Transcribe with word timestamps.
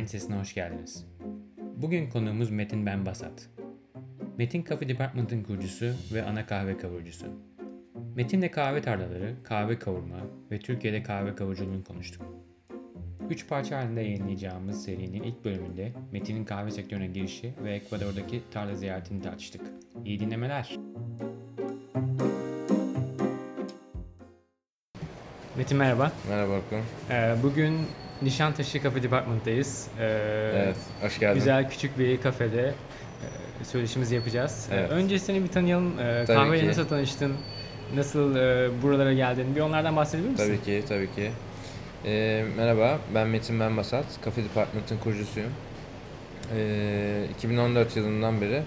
Kahvenin 0.00 0.18
Sesine 0.18 0.36
hoş 0.36 0.54
geldiniz. 0.54 1.06
Bugün 1.76 2.10
konuğumuz 2.10 2.50
Metin 2.50 2.86
Ben 2.86 3.06
Basat. 3.06 3.48
Metin 4.38 4.64
Coffee 4.64 4.88
Department'ın 4.88 5.42
kurucusu 5.42 5.92
ve 6.14 6.22
ana 6.22 6.46
kahve 6.46 6.76
kavurucusu. 6.76 7.26
Metin'le 8.16 8.50
kahve 8.50 8.82
tarlaları, 8.82 9.36
kahve 9.44 9.78
kavurma 9.78 10.16
ve 10.50 10.58
Türkiye'de 10.58 11.02
kahve 11.02 11.34
kavuruculuğunu 11.34 11.84
konuştuk. 11.84 12.22
Üç 13.30 13.48
parça 13.48 13.78
halinde 13.78 14.00
yayınlayacağımız 14.00 14.84
serinin 14.84 15.22
ilk 15.22 15.44
bölümünde 15.44 15.92
Metin'in 16.12 16.44
kahve 16.44 16.70
sektörüne 16.70 17.06
girişi 17.06 17.54
ve 17.64 17.74
Ekvador'daki 17.74 18.42
tarla 18.50 18.74
ziyaretini 18.74 19.22
tartıştık. 19.22 19.62
İyi 20.04 20.20
dinlemeler. 20.20 20.78
Metin 25.60 25.78
merhaba. 25.78 26.12
Merhaba 26.28 26.52
Orkun. 26.52 26.80
Ee, 27.10 27.34
bugün 27.42 27.78
Nişantaşı 28.22 28.82
Cafe 28.82 29.02
Department'tayız. 29.02 29.86
Ee, 29.98 30.52
Evet, 30.54 30.76
hoş 31.02 31.18
geldin. 31.18 31.34
Güzel 31.34 31.70
küçük 31.70 31.98
bir 31.98 32.20
kafede 32.20 32.74
e, 33.60 33.64
söyleşimizi 33.64 34.14
yapacağız. 34.14 34.68
Ee, 34.70 34.76
Evet. 34.76 34.90
Önce 34.90 35.18
seni 35.18 35.42
bir 35.42 35.48
tanıyalım. 35.48 35.98
Ee, 36.00 36.24
Tabii 36.26 36.36
kahveyle 36.36 36.62
ki. 36.62 36.68
nasıl 36.68 36.88
tanıştın? 36.88 37.34
Nasıl 37.96 38.36
e, 38.36 38.70
buralara 38.82 39.12
geldin? 39.12 39.56
Bir 39.56 39.60
onlardan 39.60 39.96
bahsedebilir 39.96 40.30
misin? 40.30 40.46
Tabii 40.46 40.62
ki, 40.62 40.84
tabii 40.88 41.14
ki. 41.14 41.30
Ee, 42.04 42.44
merhaba, 42.56 42.98
ben 43.14 43.26
Metin 43.28 43.60
Benbasat. 43.60 44.04
Cafe 44.24 44.44
Department'ın 44.44 44.98
kurucusuyum. 44.98 45.50
Ee, 46.56 47.24
2014 47.38 47.96
yılından 47.96 48.40
beri 48.40 48.62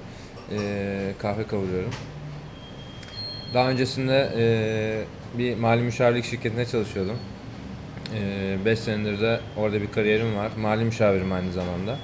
e, 0.51 1.11
kahve 1.19 1.47
kavuruyorum. 1.47 1.91
Daha 3.53 3.69
öncesinde 3.69 4.29
e, 4.37 4.47
bir 5.37 5.57
mali 5.57 5.81
müşavirlik 5.81 6.25
şirketinde 6.25 6.65
çalışıyordum. 6.65 7.15
5 8.65 8.79
senedir 8.79 9.21
de 9.21 9.39
orada 9.57 9.81
bir 9.81 9.91
kariyerim 9.91 10.35
var. 10.35 10.51
Mali 10.57 10.85
müşavirim 10.85 11.31
aynı 11.31 11.51
zamanda. 11.51 11.97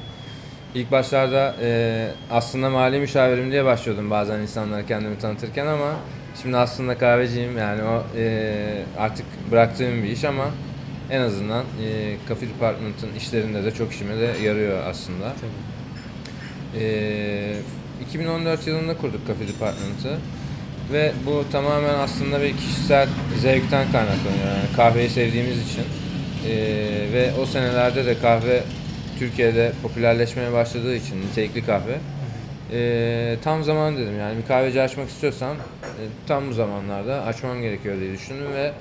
İlk 0.76 0.92
başlarda 0.92 1.56
e, 1.62 2.12
aslında 2.32 2.70
mali 2.70 3.00
müşavirim 3.00 3.52
diye 3.52 3.66
başlıyordum 3.66 4.10
bazen 4.10 4.40
insanlara 4.40 4.86
kendimi 4.86 5.20
tanıtırken 5.20 5.66
ama 5.66 5.96
şimdi 6.42 6.58
aslında 6.58 6.98
kahveciyim 6.98 7.58
yani 7.58 7.84
o 7.84 8.04
e, 8.18 8.84
artık 8.98 9.26
bıraktığım 9.52 10.04
bir 10.04 10.10
iş 10.10 10.24
ama 10.24 10.46
en 11.12 11.22
azından 11.22 11.64
e, 11.84 12.16
Cafe 12.30 12.50
Department'ın 12.50 13.16
işlerinde 13.18 13.64
de 13.64 13.72
çok 13.72 13.92
işime 13.92 14.20
de 14.20 14.44
yarıyor 14.44 14.88
aslında. 14.88 15.34
Tabii. 15.34 15.70
Ee, 16.84 17.56
2014 18.02 18.68
yılında 18.68 18.98
kurduk 18.98 19.28
Cafe 19.28 19.48
Department'ı 19.48 20.18
ve 20.94 21.12
bu 21.26 21.44
tamamen 21.52 21.94
aslında 21.94 22.42
bir 22.42 22.58
kişisel 22.58 23.08
zevkten 23.38 23.92
kaynaklanıyor. 23.92 24.46
Yani 24.48 24.76
kahveyi 24.76 25.10
sevdiğimiz 25.10 25.72
için 25.72 25.84
Ee, 26.48 27.14
ve 27.14 27.32
o 27.42 27.46
senelerde 27.46 28.06
de 28.06 28.20
kahve 28.20 28.64
Türkiye'de 29.20 29.72
popülerleşmeye 29.82 30.54
başladığı 30.54 30.96
için 30.96 31.22
nitelikli 31.22 31.66
kahve 31.66 31.98
ee, 32.72 33.38
tam 33.44 33.64
zaman 33.64 33.98
dedim 33.98 34.20
yani 34.20 34.38
bir 34.38 34.48
kahveci 34.48 34.82
açmak 34.82 35.10
istiyorsam 35.10 35.56
e, 35.56 36.04
tam 36.28 36.50
bu 36.50 36.54
zamanlarda 36.54 37.24
açmam 37.24 37.62
gerekiyor 37.62 38.00
diye 38.00 38.14
düşündüm 38.14 38.54
ve 38.54 38.72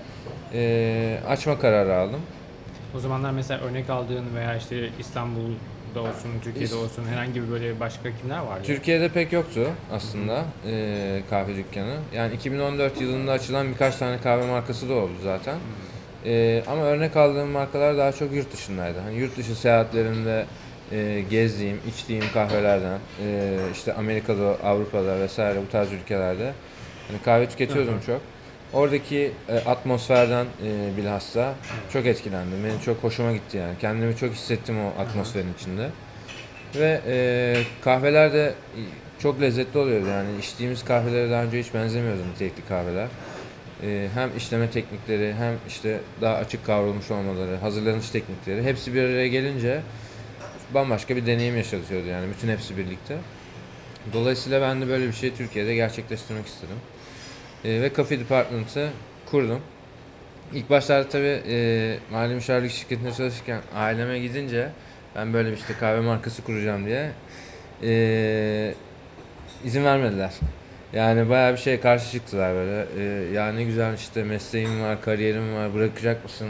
e, 0.55 1.21
açma 1.29 1.59
kararı 1.59 1.97
aldım. 1.97 2.21
O 2.97 3.01
zamanlar 3.01 3.31
mesela 3.31 3.61
örnek 3.61 3.91
aldığın 3.91 4.25
veya 4.35 4.57
işte 4.57 4.89
İstanbul'da 5.89 6.01
olsun, 6.17 6.31
Türkiye'de 6.45 6.75
olsun 6.75 7.05
herhangi 7.05 7.43
bir 7.43 7.51
böyle 7.51 7.81
başka 7.81 8.17
kimler 8.21 8.39
vardı? 8.39 8.63
Türkiye'de 8.65 9.09
pek 9.09 9.33
yoktu 9.33 9.71
aslında 9.93 10.45
eee, 10.67 11.23
kahve 11.31 11.57
dükkanı. 11.57 11.95
Yani 12.15 12.35
2014 12.35 13.01
yılında 13.01 13.33
açılan 13.33 13.69
birkaç 13.73 13.97
tane 13.97 14.19
kahve 14.21 14.47
markası 14.47 14.89
da 14.89 14.95
oldu 14.95 15.13
zaten. 15.23 15.57
Eee, 16.25 16.63
ama 16.67 16.83
örnek 16.83 17.17
aldığım 17.17 17.49
markalar 17.49 17.97
daha 17.99 18.13
çok 18.13 18.33
yurt 18.33 18.53
dışındaydı. 18.53 18.99
Hani 19.01 19.17
yurt 19.17 19.37
dışı 19.37 19.55
seyahatlerimde 19.55 20.45
eee, 20.93 21.21
gezdiğim, 21.23 21.81
içtiğim 21.89 22.25
kahvelerden, 22.35 22.99
eee, 23.25 23.59
işte 23.73 23.93
Amerika'da, 23.95 24.57
Avrupa'da 24.65 25.21
vesaire 25.21 25.59
bu 25.67 25.71
tarz 25.73 25.93
ülkelerde 25.93 26.53
hani 27.09 27.23
kahve 27.25 27.49
tüketiyordum 27.49 28.01
çok. 28.07 28.21
Oradaki 28.73 29.33
e, 29.49 29.55
atmosferden 29.57 30.47
e, 30.65 30.97
bilhassa 30.97 31.55
çok 31.93 32.07
etkilendim. 32.07 32.65
Benim 32.65 32.81
çok 32.81 32.97
hoşuma 33.03 33.33
gitti 33.33 33.57
yani. 33.57 33.75
Kendimi 33.81 34.17
çok 34.17 34.33
hissettim 34.33 34.77
o 34.85 35.01
atmosferin 35.01 35.55
içinde. 35.59 35.91
Ve 36.75 37.01
e, 37.07 37.57
kahveler 37.85 38.33
de 38.33 38.55
çok 39.19 39.41
lezzetli 39.41 39.79
oluyordu 39.79 40.07
yani 40.07 40.29
içtiğimiz 40.41 40.85
kahvelere 40.85 41.31
daha 41.31 41.43
önce 41.43 41.61
hiç 41.61 41.75
benzemiyordu 41.75 42.21
nitelikli 42.33 42.69
kahveler. 42.69 43.09
E, 43.83 44.09
hem 44.15 44.37
işleme 44.37 44.71
teknikleri 44.71 45.35
hem 45.35 45.55
işte 45.69 46.01
daha 46.21 46.35
açık 46.35 46.67
kavrulmuş 46.67 47.11
olmaları, 47.11 47.57
hazırlanış 47.57 48.11
teknikleri 48.11 48.63
hepsi 48.63 48.95
bir 48.95 49.03
araya 49.03 49.29
gelince 49.29 49.81
bambaşka 50.75 51.17
bir 51.17 51.27
deneyim 51.27 51.57
yaşatıyordu 51.57 52.07
yani 52.07 52.27
bütün 52.31 52.49
hepsi 52.49 52.77
birlikte. 52.77 53.17
Dolayısıyla 54.13 54.61
ben 54.61 54.81
de 54.81 54.89
böyle 54.89 55.09
bir 55.09 55.13
şeyi 55.13 55.35
Türkiye'de 55.35 55.75
gerçekleştirmek 55.75 56.47
istedim. 56.47 56.77
E, 57.65 57.83
ve 57.83 57.91
Cafe 57.97 58.21
Department'ı 58.21 58.91
kurdum. 59.27 59.61
İlk 60.55 60.71
başlarda 60.71 61.09
tabii 61.09 61.43
e, 61.49 61.99
mali 62.13 62.35
müşavirlik 62.35 62.73
şirketinde 62.73 63.13
çalışırken 63.13 63.61
aileme 63.75 64.19
gidince 64.19 64.69
ben 65.17 65.33
böyle 65.33 65.53
bir 65.53 65.57
işte 65.57 65.75
kahve 65.81 66.01
markası 66.01 66.45
kuracağım 66.45 66.87
diye 66.87 67.11
e, 67.83 68.75
izin 69.65 69.85
vermediler. 69.85 70.33
Yani 70.93 71.29
bayağı 71.29 71.53
bir 71.53 71.59
şey 71.59 71.81
karşı 71.81 72.13
çıktılar 72.13 72.55
böyle. 72.55 72.87
E, 72.99 73.33
ya 73.33 73.63
güzel 73.63 73.95
işte 73.95 74.25
mesleğim 74.25 74.83
var, 74.83 75.03
kariyerim 75.03 75.55
var, 75.55 75.75
bırakacak 75.75 76.25
mısın? 76.25 76.49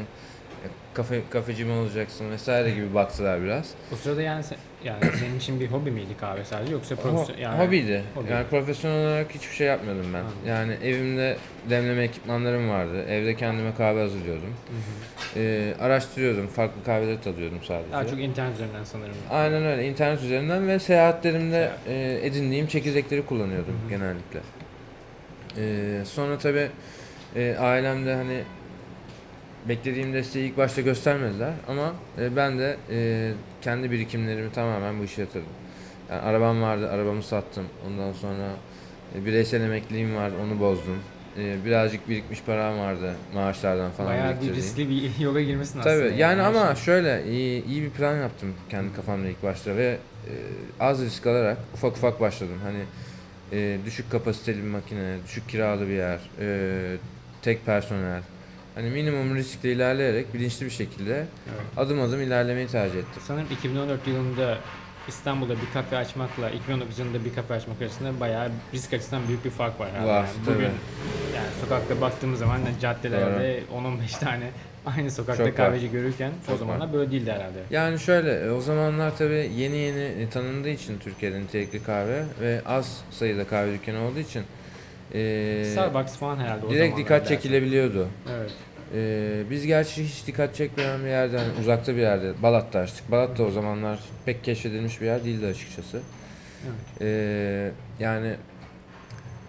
Kafe, 0.95 1.21
kafeci 1.31 1.65
mi 1.65 1.73
olacaksın 1.73 2.31
vesaire 2.31 2.71
gibi 2.71 2.95
baktılar 2.95 3.43
biraz. 3.43 3.71
O 3.93 3.97
sırada 3.97 4.23
yani 4.23 4.43
sen- 4.45 4.59
yani 4.85 4.99
senin 5.21 5.39
için 5.39 5.61
bir 5.61 5.67
hobi 5.67 5.91
miydi 5.91 6.17
kahve 6.21 6.45
sadece 6.45 6.73
yoksa 6.73 6.97
profesyonel 6.97 7.43
yani 7.43 7.67
hobiydi. 7.67 8.03
hobi. 8.15 8.31
Yani 8.31 8.47
profesyonel 8.47 8.99
olarak 9.07 9.35
hiçbir 9.35 9.55
şey 9.55 9.67
yapmıyordum 9.67 10.07
ben. 10.15 10.19
Anladım. 10.19 10.37
Yani 10.47 10.73
evimde 10.85 11.37
demleme 11.71 12.03
ekipmanlarım 12.03 12.69
vardı. 12.71 13.05
Evde 13.09 13.37
kendime 13.37 13.75
kahve 13.75 14.01
hazırlıyordum. 14.01 14.49
Hı 14.49 14.77
hı. 14.77 15.41
Ee, 15.41 15.75
araştırıyordum. 15.81 16.47
Farklı 16.47 16.85
kahveleri 16.85 17.21
tadıyordum 17.21 17.59
sadece. 17.65 17.93
Daha 17.93 18.07
çok 18.07 18.21
internet 18.21 18.55
üzerinden 18.55 18.85
sanırım. 18.85 19.15
Aynen 19.31 19.65
öyle. 19.65 19.89
İnternet 19.89 20.23
üzerinden 20.23 20.69
ve 20.69 20.79
seyahatlerimde 20.79 21.71
Seyahat. 21.87 22.23
e, 22.23 22.27
edindiğim 22.27 22.67
çekirdekleri 22.67 23.27
kullanıyordum 23.27 23.75
Hı 23.83 23.87
hı. 23.87 23.91
genellikle. 23.91 24.41
Ee, 25.59 26.05
sonra 26.05 26.39
tabii 26.39 26.69
e, 27.37 27.57
ailemde 27.59 28.15
hani 28.15 28.43
beklediğim 29.69 30.13
desteği 30.13 30.51
ilk 30.51 30.57
başta 30.57 30.81
göstermediler 30.81 31.53
ama 31.69 31.95
e, 32.19 32.37
ben 32.37 32.59
de 32.59 32.77
e, 32.91 33.31
kendi 33.63 33.91
birikimlerimi 33.91 34.53
tamamen 34.53 35.01
bu 35.01 35.05
işe 35.05 35.21
yatırdım. 35.21 35.49
Yani 36.11 36.21
arabam 36.21 36.63
vardı, 36.63 36.91
arabamı 36.91 37.23
sattım. 37.23 37.65
Ondan 37.87 38.13
sonra 38.13 38.51
e, 39.15 39.27
bireysel 39.27 39.61
emekliliğim 39.61 40.17
vardı, 40.17 40.35
onu 40.47 40.61
bozdum. 40.61 40.99
E, 41.39 41.65
birazcık 41.65 42.09
birikmiş 42.09 42.43
param 42.43 42.79
vardı 42.79 43.15
maaşlardan 43.35 43.91
falan 43.91 44.11
Bayağı 44.11 44.41
bir 44.43 44.55
riskli 44.55 44.89
bir 44.89 45.19
yola 45.25 45.41
girmesin 45.41 45.79
aslında. 45.79 46.09
Tabii 46.09 46.21
yani 46.21 46.43
her 46.43 46.47
ama 46.47 46.75
şey. 46.75 46.85
şöyle 46.85 47.25
iyi, 47.27 47.65
iyi 47.65 47.83
bir 47.83 47.91
plan 47.91 48.17
yaptım 48.17 48.55
kendi 48.71 48.95
kafamda 48.95 49.29
ilk 49.29 49.43
başta 49.43 49.77
ve 49.77 49.99
e, 50.27 50.33
az 50.81 51.05
risk 51.05 51.27
alarak 51.27 51.59
ufak 51.75 51.97
ufak 51.97 52.21
başladım. 52.21 52.59
Hani 52.65 52.83
e, 53.53 53.79
düşük 53.85 54.11
kapasiteli 54.11 54.59
bir 54.59 54.69
makine, 54.69 55.17
düşük 55.27 55.49
kiralı 55.49 55.89
bir 55.89 55.95
yer, 55.95 56.21
e, 56.41 56.97
tek 57.43 57.67
personel. 57.67 58.23
Hani 58.79 58.91
minimum 58.91 59.37
riskle 59.37 59.73
ilerleyerek 59.73 60.35
bilinçli 60.35 60.67
bir 60.67 60.71
şekilde 60.71 61.15
Evet. 61.15 61.67
adım 61.77 62.01
adım 62.01 62.23
ilerlemeyi 62.23 62.67
tercih 62.67 62.99
ettim. 62.99 63.23
Sanırım 63.27 63.47
2014 63.53 64.07
yılında 64.07 64.59
İstanbul'da 65.09 65.55
bir 65.55 65.73
kafe 65.75 65.97
açmakla 65.97 66.51
2019 66.51 66.99
yılında 66.99 67.25
bir 67.25 67.35
kafe 67.35 67.55
açmak 67.55 67.83
arasında 67.83 68.21
bayağı 68.21 68.51
risk 68.75 68.93
açısından 68.93 69.29
büyük 69.29 69.45
bir 69.45 69.51
fark 69.51 69.81
var. 69.81 69.87
Var, 70.05 70.15
yani 70.17 70.29
bugün 70.47 70.55
tabii. 70.55 70.63
yani 71.37 71.49
sokakta 71.61 72.01
baktığımız 72.01 72.39
zaman 72.39 72.67
da 72.67 72.69
caddelerde 72.81 73.61
10-15 74.17 74.21
tane 74.21 74.51
aynı 74.97 75.11
sokakta 75.11 75.45
Çok 75.45 75.59
var. 75.59 75.67
kahveci 75.67 75.91
görürken 75.91 76.33
o 76.47 76.51
Çok 76.51 76.59
zamanlar 76.59 76.87
var. 76.87 76.93
böyle 76.93 77.11
değildi 77.11 77.33
herhalde. 77.33 77.59
Yani 77.71 77.99
şöyle 77.99 78.33
e, 78.33 78.51
o 78.51 78.61
zamanlar 78.61 79.17
tabii 79.17 79.51
yeni 79.57 79.77
yeni 79.77 80.01
e, 80.23 80.29
tanındığı 80.31 80.69
için 80.71 80.99
Türkiye'de 80.99 81.41
nitelikli 81.41 81.83
kahve 81.83 82.25
ve 82.41 82.63
az 82.67 83.01
sayıda 83.11 83.47
kahve 83.47 83.73
dükkanı 83.73 84.01
olduğu 84.03 84.19
için 84.21 84.43
e, 85.15 85.65
Starbucks 85.73 86.17
falan 86.17 86.37
herhalde 86.37 86.67
o 86.67 86.71
direkt 86.71 86.99
dikkat 86.99 87.29
çekilebiliyordu. 87.29 88.09
Evet. 88.39 88.53
Ee, 88.95 89.43
biz 89.51 89.67
gerçi 89.67 90.05
hiç 90.05 90.27
dikkat 90.27 90.55
çekmeyen 90.55 91.01
bir 91.01 91.09
yerde, 91.09 91.39
hani 91.39 91.49
uzakta 91.61 91.97
bir 91.97 92.01
yerde, 92.01 92.33
Balat'ta 92.43 92.79
açtık. 92.79 93.11
Balat 93.11 93.39
da 93.39 93.45
o 93.45 93.51
zamanlar 93.51 93.99
pek 94.25 94.45
keşfedilmiş 94.45 95.01
bir 95.01 95.07
yer 95.07 95.25
değildi 95.25 95.47
açıkçası. 95.47 96.01
Evet. 96.65 97.01
Ee, 97.01 97.71
yani 98.01 98.35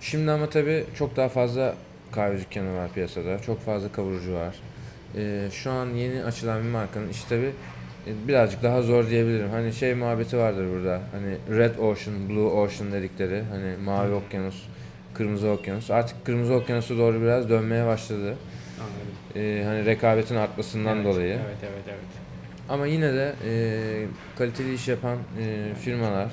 şimdi 0.01 0.31
ama 0.31 0.49
tabii 0.49 0.83
çok 0.95 1.15
daha 1.15 1.29
fazla 1.29 1.75
kahve 2.11 2.37
dükkanı 2.37 2.75
var 2.75 2.89
piyasada. 2.93 3.39
Çok 3.39 3.65
fazla 3.65 3.91
kavurucu 3.91 4.33
var. 4.33 4.55
Ee, 5.15 5.47
şu 5.51 5.71
an 5.71 5.89
yeni 5.89 6.23
açılan 6.23 6.63
bir 6.63 6.69
markanın 6.69 7.09
işi 7.09 7.29
tabii 7.29 7.51
e, 8.07 8.27
birazcık 8.27 8.63
daha 8.63 8.81
zor 8.81 9.09
diyebilirim. 9.09 9.49
Hani 9.49 9.73
şey 9.73 9.93
muhabbeti 9.93 10.37
vardır 10.37 10.65
burada. 10.75 11.01
Hani 11.11 11.57
Red 11.59 11.77
Ocean, 11.77 12.29
Blue 12.29 12.49
Ocean 12.49 12.91
dedikleri. 12.91 13.43
Hani 13.51 13.83
mavi 13.83 14.13
okyanus, 14.13 14.63
kırmızı 15.13 15.49
okyanus. 15.49 15.91
Artık 15.91 16.25
kırmızı 16.25 16.53
okyanusa 16.53 16.97
doğru 16.97 17.21
biraz 17.21 17.49
dönmeye 17.49 17.85
başladı. 17.85 18.35
Anladım. 18.79 19.07
Ee, 19.35 19.63
hani 19.65 19.85
rekabetin 19.85 20.35
artmasından 20.35 20.95
Evet, 20.97 21.05
dolayı. 21.05 21.33
Evet 21.33 21.57
evet 21.63 21.83
evet. 21.87 21.99
Ama 22.69 22.87
yine 22.87 23.13
de 23.13 23.33
e, 23.45 23.51
kaliteli 24.37 24.73
iş 24.73 24.87
yapan 24.87 25.17
e, 25.41 25.75
firmalar 25.81 26.29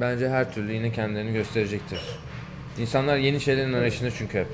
bence 0.00 0.28
her 0.28 0.54
türlü 0.54 0.72
yine 0.72 0.92
kendilerini 0.92 1.32
gösterecektir. 1.32 2.00
İnsanlar 2.78 3.16
yeni 3.16 3.40
şeylerin 3.40 3.72
arayışında 3.72 4.10
çünkü 4.10 4.38
hep. 4.38 4.46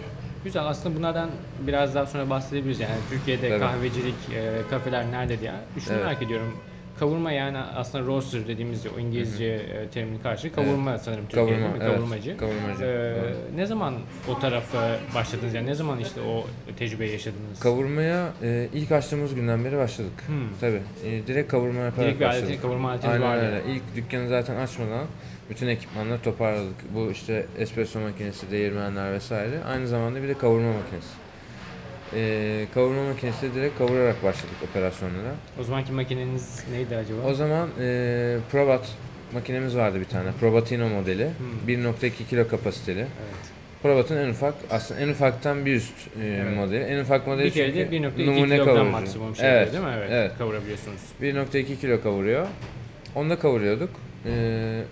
Güzel. 0.44 0.62
Aslında 0.66 0.96
bunlardan 0.96 1.30
biraz 1.66 1.94
daha 1.94 2.06
sonra 2.06 2.30
bahsedebiliriz. 2.30 2.80
Yani 2.80 2.94
Türkiye'de 3.10 3.48
Tabii. 3.48 3.60
kahvecilik, 3.60 4.14
e, 4.34 4.52
kafeler 4.70 5.10
nerede 5.10 5.40
diye. 5.40 5.52
Şunu 5.84 5.94
Evet. 5.94 6.04
merak 6.06 6.22
ediyorum. 6.22 6.56
Kavurma 7.00 7.32
yani 7.32 7.58
aslında 7.58 8.06
roaster 8.06 8.48
dediğimiz 8.48 8.86
o 8.96 9.00
İngilizce 9.00 9.44
e, 9.46 9.88
terimin 9.88 10.18
karşılığı 10.18 10.52
kavurma 10.52 10.98
sanırım 10.98 11.24
Türkiye'de 11.28 11.50
Kavurma, 11.50 11.68
mi? 11.68 11.78
evet. 11.82 11.96
Kavurmacı. 11.96 12.36
Kavurmacı. 12.36 12.84
Ee, 12.84 13.16
Evet. 13.24 13.36
Ne 13.56 13.66
zaman 13.66 13.94
o 14.28 14.38
tarafa 14.38 14.96
başladınız 15.14 15.54
yani 15.54 15.66
ne 15.66 15.74
zaman 15.74 16.00
işte 16.00 16.20
o 16.20 16.44
tecrübeyi 16.78 17.12
yaşadınız? 17.12 17.60
Kavurmaya 17.60 18.32
e, 18.42 18.68
ilk 18.74 18.92
açtığımız 18.92 19.34
günden 19.34 19.64
beri 19.64 19.76
başladık. 19.76 20.12
Hmm. 20.26 20.36
Tabii. 20.60 20.80
E, 21.04 21.26
direkt 21.26 21.50
kavurma 21.50 21.80
yaparak 21.80 22.06
Direkt 22.08 22.20
bir 22.20 22.26
başladık. 22.26 22.46
aleti, 22.48 22.62
kavurma 22.62 22.90
aletiniz 22.90 23.14
Aynen 23.14 23.28
vardı. 23.28 23.44
öyle. 23.46 23.74
İlk 23.74 23.82
dükkanı 23.96 24.28
zaten 24.28 24.56
açmadan 24.56 25.06
bütün 25.50 25.66
ekipmanları 25.68 26.22
toparladık. 26.22 26.76
Bu 26.94 27.10
işte 27.10 27.46
espresso 27.58 28.00
makinesi, 28.00 28.50
değirmenler 28.50 29.12
vesaire. 29.12 29.64
Aynı 29.68 29.86
zamanda 29.88 30.22
bir 30.22 30.28
de 30.28 30.34
kavurma 30.38 30.72
makinesi. 30.72 31.08
Ee, 32.14 32.66
kavurma 32.74 33.04
makinesi 33.08 33.54
direkt 33.54 33.78
kavurarak 33.78 34.24
başladık 34.24 34.56
operasyonlara. 34.70 35.34
O 35.60 35.62
zamanki 35.62 35.92
makineniz 35.92 36.64
neydi 36.72 36.96
acaba? 36.96 37.20
O 37.26 37.34
zaman 37.34 37.68
e, 37.80 38.36
Probat 38.52 38.88
makinemiz 39.32 39.76
vardı 39.76 40.00
bir 40.00 40.04
tane. 40.04 40.30
Probatino 40.40 40.88
modeli. 40.88 41.30
Hmm. 41.66 41.74
1.2 41.74 42.10
kilo 42.30 42.48
kapasiteli. 42.48 42.98
Evet. 42.98 43.50
Probat'ın 43.82 44.16
en 44.16 44.30
ufak, 44.30 44.54
aslında 44.70 45.00
en 45.00 45.08
ufaktan 45.08 45.66
bir 45.66 45.74
üst 45.74 46.06
e, 46.22 46.26
Evet. 46.26 46.56
modeli. 46.56 46.82
En 46.84 47.00
ufak 47.00 47.26
modeli 47.26 47.46
Bir 47.46 47.50
kere 47.50 47.74
de 47.74 47.88
çünkü 47.90 48.22
1.2 48.22 48.26
numune 48.26 48.54
kilogram 48.54 48.86
maksimum 48.86 49.36
şey 49.36 49.48
evet, 49.50 49.72
değil 49.72 49.84
mi? 49.84 49.90
Evet. 49.96 50.08
evet. 50.12 50.32
Kavurabiliyorsunuz. 50.38 51.00
1.2 51.22 51.80
kilo 51.80 52.02
kavuruyor. 52.02 52.46
Onu 53.14 53.30
da 53.30 53.38
kavuruyorduk. 53.38 53.90
Ee, 54.26 54.82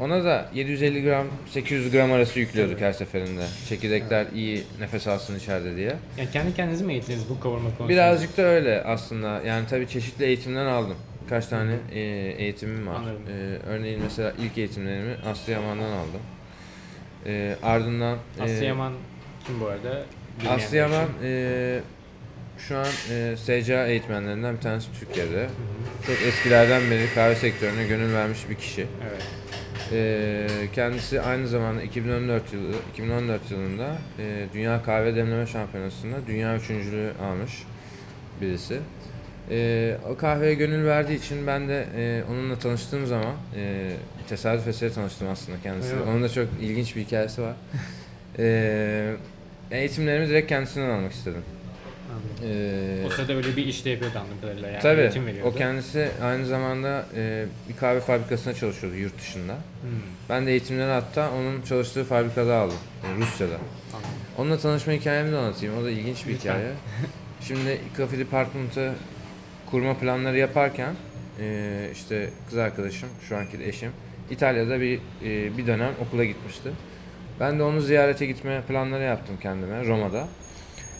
ona 0.00 0.24
da 0.24 0.48
750 0.54 1.02
gram 1.02 1.26
800 1.50 1.90
gram 1.90 2.12
arası 2.12 2.38
yüklüyorduk 2.38 2.80
her 2.80 2.92
seferinde. 2.92 3.44
Çekirdekler 3.68 4.26
iyi 4.34 4.62
nefes 4.80 5.06
alsın 5.08 5.38
içeride 5.38 5.76
diye. 5.76 5.94
Yani 6.18 6.30
kendi 6.32 6.54
kendinizi 6.54 6.84
mi 6.84 6.92
eğittiniz 6.92 7.28
bu 7.30 7.40
kavurma 7.40 7.62
konusunda? 7.64 7.88
Birazcık 7.88 8.36
da 8.36 8.42
öyle 8.42 8.82
aslında. 8.82 9.42
Yani 9.46 9.66
tabii 9.70 9.88
çeşitli 9.88 10.24
eğitimden 10.24 10.66
aldım. 10.66 10.96
Birkaç 11.24 11.46
tane 11.46 11.72
e, 11.92 12.00
eğitimim 12.38 12.86
var. 12.86 12.94
Anladım. 12.94 13.22
Ee, 13.28 13.68
örneğin 13.68 14.00
mesela 14.02 14.32
ilk 14.42 14.58
eğitimlerimi 14.58 15.16
Aslı 15.30 15.52
Yaman'dan 15.52 15.90
aldım. 15.90 16.20
Ee, 17.26 17.56
ardından 17.62 18.18
e, 18.38 18.42
Aslı 18.42 18.64
Yaman 18.64 18.92
kim 19.46 19.60
bu 19.60 19.66
arada? 19.66 20.04
Bilmeyenler 20.38 20.64
Aslı 20.64 20.76
Yaman 20.76 21.06
e, 21.22 21.80
şu 22.58 22.76
an 22.78 22.86
e, 23.12 23.36
SCA 23.36 23.86
eğitmenlerinden 23.86 24.56
bir 24.56 24.60
tanesi 24.60 24.88
Türkiye'de. 25.00 25.46
Çok 26.06 26.16
eskilerden 26.26 26.90
beri 26.90 27.14
kahve 27.14 27.34
sektörüne 27.34 27.86
gönül 27.86 28.14
vermiş 28.14 28.38
bir 28.50 28.54
kişi. 28.54 28.86
Evet. 29.10 29.22
Ee, 29.92 30.46
kendisi 30.74 31.20
aynı 31.20 31.48
zamanda 31.48 31.82
2014 31.82 32.52
yılı 32.52 32.72
2014 32.92 33.50
yılında 33.50 33.98
e, 34.18 34.46
Dünya 34.54 34.82
Kahve 34.82 35.16
Demleme 35.16 35.46
Şampiyonası'nda 35.46 36.16
dünya 36.26 36.56
üçüncülüğü 36.56 37.12
almış 37.22 37.62
birisi. 38.40 38.78
Ee, 39.50 39.96
o 40.10 40.16
kahveye 40.16 40.54
gönül 40.54 40.84
verdiği 40.86 41.14
için 41.18 41.46
ben 41.46 41.68
de 41.68 41.86
e, 41.96 42.22
onunla 42.30 42.58
tanıştığım 42.58 43.06
zaman 43.06 43.34
e, 43.56 43.90
tesadüf 44.28 44.68
eseri 44.68 44.92
tanıştım 44.92 45.28
aslında 45.28 45.58
kendisiyle. 45.62 45.96
Öyle 45.96 46.04
mi? 46.04 46.10
Onun 46.10 46.22
da 46.22 46.28
çok 46.28 46.48
ilginç 46.60 46.96
bir 46.96 47.00
hikayesi 47.00 47.42
var. 47.42 47.54
Ee, 48.40 49.14
eğitimlerimi 49.70 50.28
direkt 50.28 50.48
kendisinden 50.48 50.88
almak 50.88 51.12
istedim. 51.12 51.42
Ee, 52.44 53.04
O 53.06 53.10
sırada 53.10 53.34
böyle 53.34 53.56
bir 53.56 53.66
işte 53.66 53.90
yapıyordu 53.90 54.18
anladığım 54.18 54.40
kadarıyla. 54.40 54.68
Yani 54.68 54.82
Tabii. 54.82 55.00
eğitim 55.00 55.26
veriyordu. 55.26 55.48
O 55.50 55.54
kendisi 55.58 56.08
aynı 56.22 56.46
zamanda 56.46 57.06
e, 57.16 57.44
bir 57.68 57.76
kahve 57.76 58.00
fabrikasında 58.00 58.54
çalışıyordu 58.54 58.96
yurt 58.96 59.18
dışında. 59.20 59.52
Hmm, 59.54 59.90
Ben 60.28 60.46
de 60.46 60.50
eğitimleri 60.50 60.90
hatta 60.90 61.30
onun 61.32 61.62
çalıştığı 61.62 62.04
fabrikada 62.04 62.56
aldım. 62.56 62.76
e, 63.04 63.20
Rusya'da. 63.20 63.54
anladım. 63.54 64.10
Onunla 64.38 64.58
tanışma 64.58 64.92
hikayemi 64.92 65.32
de 65.32 65.36
anlatayım. 65.36 65.78
O 65.78 65.84
da 65.84 65.90
ilginç 65.90 66.26
bir 66.26 66.32
Lütfen. 66.34 66.50
hikaye. 66.54 66.72
Şimdi 67.40 67.80
Coffee 67.96 68.18
Department'ı 68.18 68.92
kurma 69.70 69.98
planları 69.98 70.38
yaparken 70.38 70.94
e, 71.40 71.88
işte 71.92 72.30
kız 72.48 72.58
arkadaşım, 72.58 73.08
şu 73.28 73.36
anki 73.36 73.58
de 73.58 73.68
eşim 73.68 73.90
İtalya'da 74.30 74.80
bir 74.80 74.98
e, 75.24 75.58
bir 75.58 75.66
dönem 75.66 75.90
okula 76.06 76.24
gitmişti. 76.24 76.70
Ben 77.40 77.58
de 77.58 77.62
onu 77.62 77.80
ziyarete 77.80 78.26
gitme 78.26 78.62
planları 78.68 79.02
yaptım 79.02 79.36
kendime 79.42 79.84
Roma'da. 79.86 80.28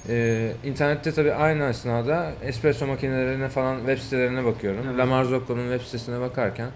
Ee, 0.08 0.52
internette 0.64 1.12
tabii 1.12 1.32
aynı 1.32 1.68
esnada 1.68 2.32
espresso 2.42 2.86
makinelerine 2.86 3.48
falan 3.48 3.78
web 3.78 3.98
sitelerine 3.98 4.44
bakıyorum. 4.44 4.80
Evet. 4.88 4.98
La 4.98 5.06
Marzocco'nun 5.06 5.70
web 5.70 5.86
sitesine 5.86 6.20
bakarken 6.20 6.68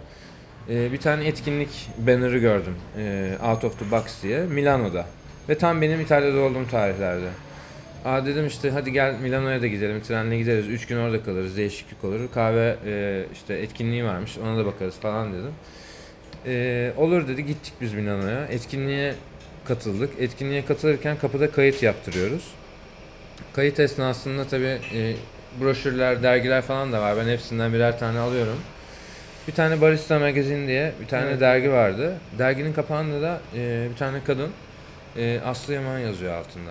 e, 0.68 0.92
bir 0.92 0.98
tane 0.98 1.26
etkinlik 1.26 1.88
banner'ı 1.98 2.38
gördüm. 2.38 2.74
E, 2.98 3.30
Out 3.50 3.64
of 3.64 3.78
the 3.78 3.90
Box 3.90 4.22
diye 4.22 4.40
Milano'da. 4.40 5.06
Ve 5.48 5.58
tam 5.58 5.82
benim 5.82 6.00
İtalya'da 6.00 6.40
olduğum 6.40 6.68
tarihlerde. 6.70 7.28
Aa 8.04 8.26
dedim 8.26 8.46
işte 8.46 8.70
hadi 8.70 8.92
gel 8.92 9.14
Milano'ya 9.22 9.62
da 9.62 9.66
gidelim. 9.66 10.00
Trenle 10.02 10.38
gideriz. 10.38 10.68
3 10.68 10.86
gün 10.86 10.96
orada 10.96 11.22
kalırız. 11.22 11.56
Değişiklik 11.56 12.04
olur. 12.04 12.20
Kahve 12.34 12.76
e, 12.86 13.24
işte 13.32 13.54
etkinliği 13.54 14.04
varmış. 14.04 14.38
Ona 14.38 14.58
da 14.58 14.66
bakarız 14.66 14.94
falan 14.94 15.32
dedim. 15.32 15.52
E, 16.46 16.92
olur 16.96 17.28
dedi. 17.28 17.46
Gittik 17.46 17.72
biz 17.80 17.94
Milano'ya. 17.94 18.46
Etkinliğe 18.46 19.14
katıldık. 19.64 20.10
Etkinliğe 20.18 20.64
katılırken 20.64 21.16
kapıda 21.16 21.50
kayıt 21.50 21.82
yaptırıyoruz. 21.82 22.54
Kayıt 23.54 23.80
esnasında 23.80 24.44
tabii 24.48 24.78
e, 24.94 25.14
broşürler, 25.60 26.22
dergiler 26.22 26.62
falan 26.62 26.92
da 26.92 27.00
var. 27.02 27.16
Ben 27.16 27.28
hepsinden 27.32 27.72
birer 27.72 27.98
tane 27.98 28.18
alıyorum. 28.18 28.56
Bir 29.48 29.52
tane 29.52 29.80
Barista 29.80 30.18
Magazine 30.18 30.66
diye 30.66 30.92
bir 31.00 31.06
tane 31.06 31.26
Evet. 31.26 31.40
dergi 31.40 31.70
vardı. 31.70 32.14
Derginin 32.38 32.72
kapağında 32.72 33.22
da 33.22 33.40
e, 33.56 33.88
bir 33.90 33.96
tane 33.96 34.18
kadın 34.26 34.50
e, 35.16 35.40
Aslı 35.44 35.74
Yaman 35.74 35.98
yazıyor 35.98 36.34
altında. 36.34 36.70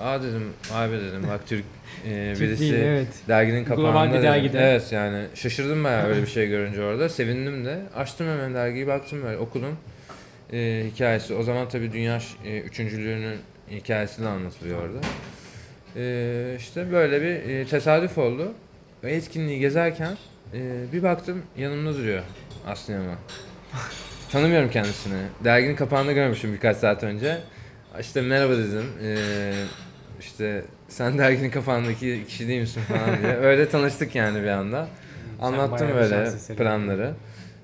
Aa 0.00 0.22
dedim, 0.22 0.52
abi 0.72 0.92
dedim 0.92 1.26
bak 1.28 1.40
Türk 1.46 1.64
e, 2.06 2.32
Türk 2.34 2.40
birisi 2.48 2.60
değil, 2.60 2.74
evet. 2.74 3.08
derginin 3.28 3.64
kapağında 3.64 4.12
dedim. 4.12 4.22
dergide. 4.22 4.58
Evet 4.58 4.92
yani 4.92 5.24
şaşırdım 5.34 5.84
bayağı 5.84 6.08
öyle 6.08 6.22
bir 6.22 6.26
şey 6.30 6.48
görünce 6.48 6.82
orada. 6.82 7.08
Sevindim 7.08 7.64
de. 7.64 7.78
Açtım 7.96 8.26
hemen 8.28 8.54
dergiyi 8.54 8.86
baktım 8.86 9.22
böyle 9.24 9.38
okudum. 9.38 9.76
E, 10.52 10.84
hikayesi. 10.94 11.34
O 11.34 11.42
zaman 11.42 11.68
tabii 11.68 11.92
dünya 11.92 12.18
e, 12.44 12.58
üçüncülüğünün 12.60 13.36
hikayesini 13.70 14.28
anlatılıyor 14.28 14.82
orada. 14.82 14.98
E, 15.96 16.54
işte 16.58 16.92
böyle 16.92 17.22
bir 17.22 17.50
e, 17.50 17.66
tesadüf 17.66 18.18
oldu. 18.18 18.52
Ve 19.04 19.12
etkinliği 19.12 19.60
gezerken 19.60 20.16
e, 20.54 20.92
bir 20.92 21.02
baktım 21.02 21.42
yanımda 21.56 21.94
duruyor 21.94 22.22
Aslı 22.66 22.92
Yaman. 22.92 23.16
Tanımıyorum 24.32 24.70
kendisini. 24.70 25.22
Derginin 25.44 25.76
kapağında 25.76 26.12
görmüşüm 26.12 26.52
birkaç 26.52 26.76
saat 26.76 27.04
önce. 27.04 27.38
İşte 28.00 28.22
merhaba 28.22 28.52
dedim. 28.52 28.86
E, 29.04 29.16
işte 30.20 30.64
sen 30.88 31.18
derginin 31.18 31.50
kapağındaki 31.50 32.24
kişi 32.28 32.48
değil 32.48 32.60
misin 32.60 32.80
falan 32.80 33.22
diye. 33.22 33.36
Öyle 33.40 33.68
tanıştık 33.68 34.14
yani 34.14 34.42
bir 34.42 34.48
anda. 34.48 34.88
Anlattım 35.40 35.88
böyle 35.94 36.30
planları. 36.56 37.14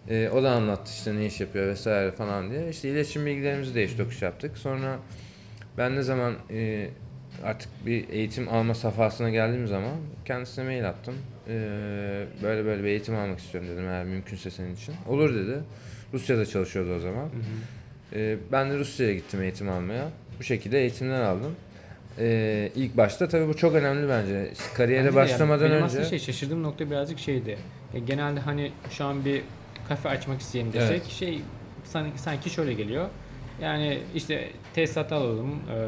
Ee, 0.08 0.30
o 0.34 0.42
da 0.42 0.50
anlattı 0.50 0.92
işte 0.92 1.16
ne 1.16 1.26
iş 1.26 1.40
yapıyor 1.40 1.66
vesaire 1.66 2.12
falan 2.12 2.50
diye. 2.50 2.68
İşte 2.68 2.88
iletişim 2.88 3.26
bilgilerimizi 3.26 3.74
değiş 3.74 3.94
tokuş 3.96 4.22
yaptık. 4.22 4.58
Sonra 4.58 4.98
ben 5.78 5.96
ne 5.96 6.02
zaman 6.02 6.34
e, 6.50 6.88
artık 7.44 7.68
bir 7.86 8.08
eğitim 8.08 8.48
alma 8.48 8.74
safhasına 8.74 9.30
geldiğim 9.30 9.66
zaman 9.66 9.92
kendisine 10.24 10.64
mail 10.64 10.88
attım. 10.88 11.14
Ee, 11.48 12.24
böyle 12.42 12.64
böyle 12.64 12.82
bir 12.82 12.88
eğitim 12.88 13.16
almak 13.16 13.38
istiyorum 13.38 13.70
dedim 13.72 13.88
eğer 13.88 14.04
mümkünse 14.04 14.50
senin 14.50 14.74
için. 14.74 14.94
Olur 15.08 15.34
dedi. 15.34 15.58
Rusya'da 16.14 16.46
çalışıyordu 16.46 16.94
o 16.96 16.98
zaman. 16.98 17.24
Hı 17.24 17.26
hı. 17.26 18.18
Ee, 18.18 18.36
ben 18.52 18.70
de 18.70 18.78
Rusya'ya 18.78 19.14
gittim 19.14 19.42
eğitim 19.42 19.68
almaya. 19.68 20.08
Bu 20.38 20.42
şekilde 20.42 20.80
eğitimler 20.80 21.22
aldım. 21.22 21.54
Ee, 22.18 22.70
ilk 22.76 22.96
başta 22.96 23.28
tabii 23.28 23.48
bu 23.48 23.56
çok 23.56 23.74
önemli 23.74 24.08
bence. 24.08 24.52
Kariyere 24.74 25.04
Bence 25.04 25.16
de 25.16 25.18
yani 25.20 25.30
başlamadan 25.30 25.60
benim 25.64 25.74
önce. 25.76 25.84
aslında 25.84 26.04
şey 26.04 26.18
şaşırdığım 26.18 26.62
nokta 26.62 26.90
birazcık 26.90 27.18
şeydi. 27.18 27.58
Ya 27.94 28.00
genelde 28.06 28.40
hani 28.40 28.72
şu 28.90 29.04
an 29.04 29.24
bir 29.24 29.42
kafe 29.88 30.08
açmak 30.08 30.40
isteyelim 30.40 30.72
desek 30.72 30.90
Evet. 30.90 31.06
şey 31.06 31.40
sanki, 31.84 32.18
sanki 32.18 32.50
şöyle 32.50 32.72
geliyor. 32.72 33.08
Yani 33.62 33.98
işte 34.14 34.48
tesisat 34.74 35.12
alalım, 35.12 35.50
e, 35.50 35.84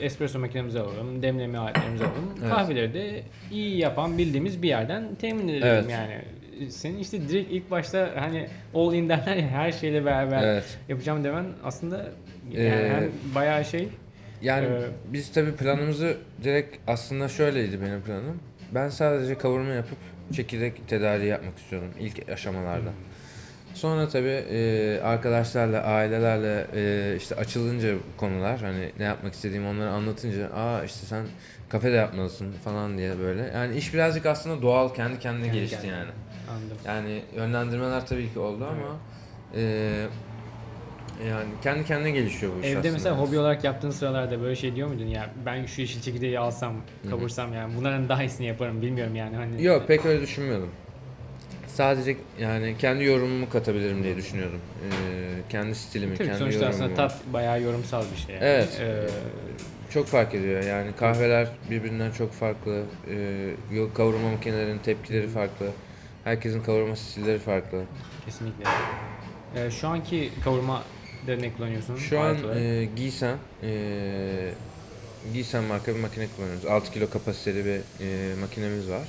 espresso 0.04 0.38
makinemizi 0.38 0.80
alalım, 0.80 1.22
demleme 1.22 1.58
aletlerimizi 1.58 2.04
alalım. 2.04 2.30
Evet. 2.40 2.50
Kahveleri 2.50 2.94
de 2.94 3.22
iyi 3.50 3.78
yapan 3.78 4.18
bildiğimiz 4.18 4.62
bir 4.62 4.68
yerden 4.68 5.14
temin 5.14 5.48
edelim 5.48 5.62
Evet. 5.66 5.84
yani. 5.90 6.22
Senin 6.70 6.98
işte 6.98 7.28
direkt 7.28 7.52
ilk 7.52 7.70
başta 7.70 8.10
hani 8.16 8.48
all 8.74 8.94
in 8.94 9.08
derler 9.08 9.36
ya 9.36 9.48
her 9.48 9.72
şeyle 9.72 10.04
beraber 10.04 10.42
Evet. 10.42 10.78
yapacağım 10.88 11.24
demen 11.24 11.44
aslında 11.64 11.96
yani 12.52 12.64
Ee, 12.68 12.88
hem 12.94 13.10
bayağı 13.34 13.64
şey 13.64 13.88
Yani 14.42 14.66
Ee, 14.66 14.80
biz 15.12 15.32
tabii 15.32 15.52
planımızı 15.52 16.16
direkt 16.44 16.76
aslında 16.86 17.28
şöyleydi 17.28 17.80
benim 17.82 18.00
planım. 18.02 18.40
Ben 18.74 18.88
sadece 18.88 19.38
kavurma 19.38 19.72
yapıp 19.72 19.98
çekirdek 20.32 20.88
tedariği 20.88 21.28
yapmak 21.28 21.58
istiyordum 21.58 21.88
ilk 22.00 22.28
aşamalarda. 22.28 22.90
Sonra 23.76 24.08
tabii 24.08 24.28
e, 24.50 25.00
arkadaşlarla, 25.04 25.80
ailelerle 25.82 26.66
e, 26.74 27.16
işte 27.16 27.34
açılınca 27.34 27.94
konular 28.16 28.60
hani 28.60 28.90
ne 28.98 29.04
yapmak 29.04 29.34
istediğimi 29.34 29.66
onlara 29.68 29.90
anlatınca 29.90 30.50
aa 30.54 30.84
işte 30.84 31.06
sen 31.06 31.24
kafede 31.68 31.96
yapmalısın 31.96 32.52
falan 32.64 32.98
diye 32.98 33.18
böyle. 33.18 33.42
Yani 33.54 33.76
iş 33.76 33.94
birazcık 33.94 34.26
aslında 34.26 34.62
doğal 34.62 34.94
kendi 34.94 35.18
kendine 35.18 35.42
Kendi 35.44 35.56
gelişti 35.58 35.76
kendine. 35.76 35.92
yani. 35.96 36.10
Anladım. 36.50 36.76
Yani 36.86 37.22
yönlendirmeler 37.36 38.06
tabii 38.06 38.32
ki 38.32 38.38
oldu 38.38 38.64
ama 38.64 38.96
e, 39.54 39.62
yani 41.28 41.46
kendi 41.62 41.84
kendine 41.84 42.10
gelişiyor 42.10 42.52
bu 42.56 42.60
iş 42.60 42.66
Evde 42.66 42.78
aslında. 42.78 42.92
mesela 42.92 43.18
hobi 43.18 43.38
olarak 43.38 43.64
yaptığın 43.64 43.90
sıralarda 43.90 44.40
böyle 44.42 44.56
şey 44.56 44.74
diyor 44.76 44.88
muydun 44.88 45.06
ya 45.06 45.30
ben 45.46 45.66
şu 45.66 45.80
yeşil 45.80 46.00
çekirdeği 46.02 46.38
alsam, 46.38 46.74
kavursam 47.10 47.52
yani 47.54 47.72
bunların 47.76 48.08
daha 48.08 48.22
iyisini 48.22 48.46
yaparım 48.46 48.82
bilmiyorum 48.82 49.16
yani 49.16 49.36
hani. 49.36 49.62
Yok 49.64 49.88
pek 49.88 50.06
öyle 50.06 50.20
düşünmüyordum. 50.20 50.70
Sadece 51.76 52.16
yani 52.40 52.74
kendi 52.78 53.04
yorumumu 53.04 53.50
katabilirim 53.50 54.02
diye 54.04 54.16
düşünüyordum. 54.16 54.60
Ee, 54.84 54.90
kendi 55.48 55.74
stilimi, 55.74 56.14
Tabii 56.16 56.26
kendi 56.26 56.38
sonuçta 56.38 56.66
aslında 56.66 56.84
yorumumu. 56.84 57.08
tat 57.08 57.20
bayağı 57.32 57.62
yorumsal 57.62 58.02
bir 58.12 58.16
şey. 58.26 58.34
Yani. 58.34 58.44
Evet. 58.44 58.80
Ee, 58.80 59.06
Çok 59.90 60.06
fark 60.06 60.34
ediyor 60.34 60.62
yani 60.62 60.90
kahveler 60.98 61.48
birbirinden 61.70 62.10
çok 62.10 62.32
farklı. 62.32 62.82
Ee, 63.10 63.86
kavurma 63.94 64.30
makinelerinin 64.30 64.78
tepkileri 64.78 65.28
farklı. 65.28 65.66
Herkesin 66.24 66.62
kavurma 66.62 66.96
stilleri 66.96 67.38
farklı. 67.38 67.82
kesinlikle. 68.24 68.64
Ee, 69.56 69.70
şu 69.70 69.88
anki 69.88 70.30
kavurma 70.44 70.82
ne 71.28 71.52
kullanıyorsun? 71.52 71.96
Şu 71.96 72.20
an 72.20 72.44
olarak? 72.44 72.56
e, 72.60 72.88
Giysen, 72.96 73.36
e, 73.62 73.70
Giysen 75.32 75.64
marka 75.64 75.94
bir 75.94 76.00
makine 76.00 76.26
kullanıyoruz. 76.36 76.66
6 76.66 76.92
kilo 76.92 77.10
kapasiteli 77.10 77.64
bir 77.64 77.80
e, 78.04 78.34
makinemiz 78.40 78.90
var. 78.90 79.08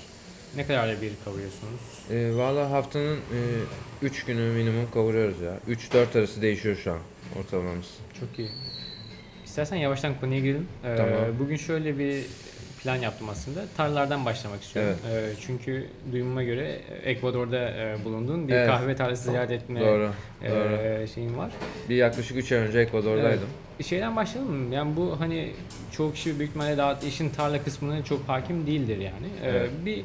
Ne 0.57 0.65
kadarla 0.67 1.01
bir 1.01 1.11
kavuruyorsunuz? 1.25 1.81
E, 2.11 2.37
Valla 2.37 2.71
haftanın 2.71 3.17
3 4.01 4.25
günü 4.25 4.41
minimum 4.51 4.91
kavuruyoruz 4.93 5.41
ya. 5.41 5.53
3-4 5.69 6.19
arası 6.19 6.41
değişiyor 6.41 6.75
şu 6.83 6.91
an 6.91 6.99
ortalamamız. 7.39 7.87
Çok 8.19 8.39
iyi. 8.39 8.49
İstersen 9.45 9.75
yavaştan 9.75 10.19
konuya 10.19 10.39
girelim. 10.39 10.67
Ee, 10.85 10.95
Tamam. 10.95 11.13
Bugün 11.39 11.57
şöyle 11.57 11.97
bir 11.99 12.25
plan 12.83 12.95
yaptım 12.95 13.29
aslında. 13.29 13.65
Tarlalardan 13.77 14.25
başlamak 14.25 14.61
istiyorum. 14.63 14.95
Ee, 15.11 15.29
çünkü 15.41 15.87
duyumuma 16.11 16.43
göre 16.43 16.79
Ekvador'da 17.03 17.57
e, 17.69 17.97
bulunduğun 18.05 18.47
bir 18.47 18.53
Evet. 18.53 18.67
kahve 18.67 18.95
tarlası 18.95 19.29
ziyaret 19.29 19.51
etme 19.51 19.79
Doğru. 19.79 20.09
e, 20.43 20.49
doğru. 20.51 21.07
şeyin 21.07 21.37
var. 21.37 21.51
Bir 21.89 21.95
yaklaşık 21.95 22.37
3 22.37 22.51
ay 22.51 22.57
önce 22.57 22.79
Ekvador'daydım. 22.79 23.47
Şeyden 23.85 24.15
başlayalım 24.15 24.53
mı? 24.55 24.75
Yani 24.75 24.95
bu 24.95 25.19
hani 25.19 25.51
çoğu 25.91 26.13
kişi 26.13 26.39
büyük 26.39 26.49
ihtimalle 26.49 26.77
daha 26.77 26.93
işin 27.07 27.29
tarla 27.29 27.63
kısmına 27.63 28.03
çok 28.03 28.29
hakim 28.29 28.67
değildir 28.67 28.97
yani. 28.97 29.27
Ee, 29.43 29.49
Evet. 29.49 29.69
bir 29.85 30.03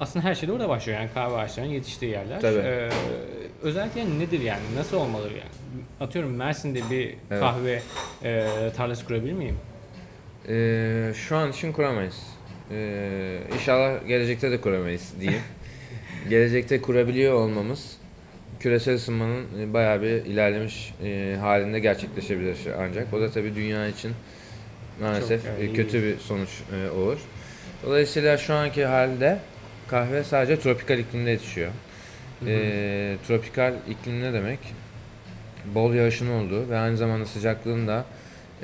aslında 0.00 0.24
her 0.24 0.34
şey 0.34 0.48
de 0.48 0.52
orada 0.52 0.68
başlıyor 0.68 1.00
yani 1.00 1.10
kahve 1.14 1.36
ağaçlarının 1.36 1.72
yetiştiği 1.72 2.12
yerler. 2.12 2.40
Tabii. 2.40 2.58
Ee, 2.58 2.88
özellikle 3.62 4.18
nedir 4.18 4.40
yani? 4.40 4.62
Nasıl 4.76 4.96
olmalı 4.96 5.24
yani? 5.24 5.82
Atıyorum 6.00 6.34
Mersin'de 6.34 6.80
bir 6.90 7.14
Evet. 7.30 7.40
kahve 7.40 7.82
e, 8.24 8.46
tarlası 8.76 9.06
kurabilir 9.06 9.32
miyim? 9.32 9.56
Ee, 10.48 11.12
şu 11.14 11.36
an 11.36 11.50
için 11.50 11.72
kuramayız. 11.72 12.22
Ee, 12.70 13.38
inşallah 13.54 14.06
gelecekte 14.08 14.50
de 14.50 14.60
kuramayız 14.60 15.14
diyeyim. 15.20 15.42
gelecekte 16.30 16.80
kurabiliyor 16.80 17.32
olmamız 17.32 17.98
küresel 18.60 18.94
ısınmanın 18.94 19.44
e, 19.60 19.72
bayağı 19.72 20.02
bir 20.02 20.08
ilerlemiş 20.08 20.94
e, 21.04 21.36
halinde 21.40 21.78
gerçekleşebilir 21.80 22.56
ancak. 22.78 23.14
O 23.14 23.20
da 23.20 23.30
tabii 23.30 23.54
dünya 23.54 23.88
için 23.88 24.12
maalesef 25.00 25.44
Çok, 25.44 25.60
e, 25.60 25.64
yani 25.64 25.76
kötü 25.76 26.02
bir 26.02 26.18
sonuç 26.18 26.48
e, 26.72 26.90
olur. 26.90 27.18
Dolayısıyla 27.86 28.38
şu 28.38 28.54
anki 28.54 28.84
halde 28.84 29.38
kahve 29.88 30.24
sadece 30.24 30.60
tropikal 30.60 30.98
iklimde 30.98 31.30
yetişiyor. 31.30 31.70
E, 32.46 33.16
tropikal 33.26 33.74
iklim 33.90 34.22
ne 34.22 34.32
demek? 34.32 34.58
Bol 35.74 35.94
yağışın 35.94 36.30
olduğu 36.30 36.70
ve 36.70 36.78
aynı 36.78 36.96
zamanda 36.96 37.26
sıcaklığın 37.26 37.88
da 37.88 38.04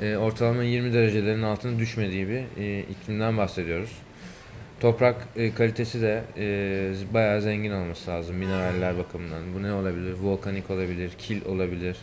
e, 0.01 0.17
ortalama 0.17 0.63
20 0.63 0.93
derecelerin 0.93 1.41
altına 1.41 1.79
düşmediği 1.79 2.27
bir 2.27 2.63
e, 2.63 2.79
iklimden 2.79 3.37
bahsediyoruz. 3.37 3.91
Toprak 4.79 5.15
e, 5.35 5.53
kalitesi 5.53 6.01
de 6.01 6.23
e, 6.37 7.13
bayağı 7.13 7.41
zengin 7.41 7.71
olması 7.71 8.11
lazım 8.11 8.35
mineraller 8.35 8.97
bakımından. 8.97 9.41
Bu 9.55 9.63
ne 9.63 9.73
olabilir? 9.73 10.13
Volkanik 10.21 10.69
olabilir, 10.71 11.11
kil 11.17 11.45
olabilir. 11.45 11.97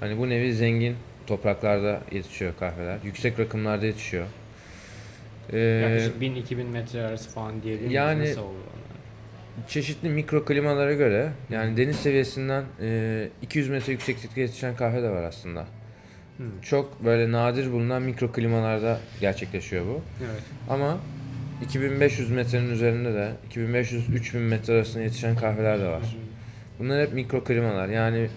Hani 0.00 0.18
bu 0.18 0.28
nevi 0.28 0.54
zengin 0.54 0.96
topraklarda 1.26 2.00
yetişiyor 2.12 2.52
kahveler. 2.58 2.98
Yüksek 3.04 3.38
rakımlarda 3.38 3.86
yetişiyor. 3.86 4.26
E, 5.52 5.58
Yaklaşık 5.58 6.20
1000-2000 6.20 6.64
metre 6.64 7.02
arası 7.02 7.30
falan 7.30 7.62
diyelim. 7.62 7.90
yani- 7.90 8.22
Nasıl 8.30 8.40
onlar? 8.40 8.54
çeşitli 9.68 10.08
mikro 10.08 10.44
klimalara 10.44 10.92
göre 10.92 11.32
yani 11.50 11.76
deniz 11.76 11.96
seviyesinden 11.96 12.64
e, 12.80 13.28
200 13.42 13.68
metre 13.68 13.92
yükseklikte 13.92 14.40
yetişen 14.40 14.76
kahve 14.76 15.02
de 15.02 15.10
var 15.10 15.22
aslında. 15.22 15.66
Hmm. 16.36 16.60
Çok 16.62 17.04
böyle 17.04 17.32
nadir 17.32 17.72
bulunan 17.72 18.02
mikro 18.02 18.32
klimalarda 18.32 19.00
gerçekleşiyor 19.20 19.84
bu. 19.86 20.00
Evet. 20.24 20.42
Ama 20.68 20.98
2500 21.64 22.30
metrenin 22.30 22.70
üzerinde 22.70 23.14
de 23.14 23.32
2500-3000 23.50 24.36
metre 24.38 24.72
arasında 24.72 25.02
yetişen 25.02 25.36
kahveler 25.36 25.80
de 25.80 25.86
var. 25.86 26.16
Bunlar 26.78 27.06
hep 27.06 27.12
mikro 27.12 27.44
klimalar. 27.44 27.88
Yani 27.88 28.28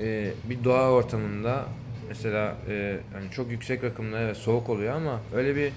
e, 0.00 0.30
bir 0.50 0.64
doğa 0.64 0.90
ortamında 0.90 1.64
mesela 2.08 2.56
e, 2.68 2.96
hani 3.12 3.30
çok 3.30 3.50
yüksek 3.50 3.84
rakımda 3.84 4.20
evet 4.20 4.36
soğuk 4.36 4.68
oluyor 4.68 4.94
ama 4.94 5.20
öyle 5.34 5.56
bir 5.56 5.72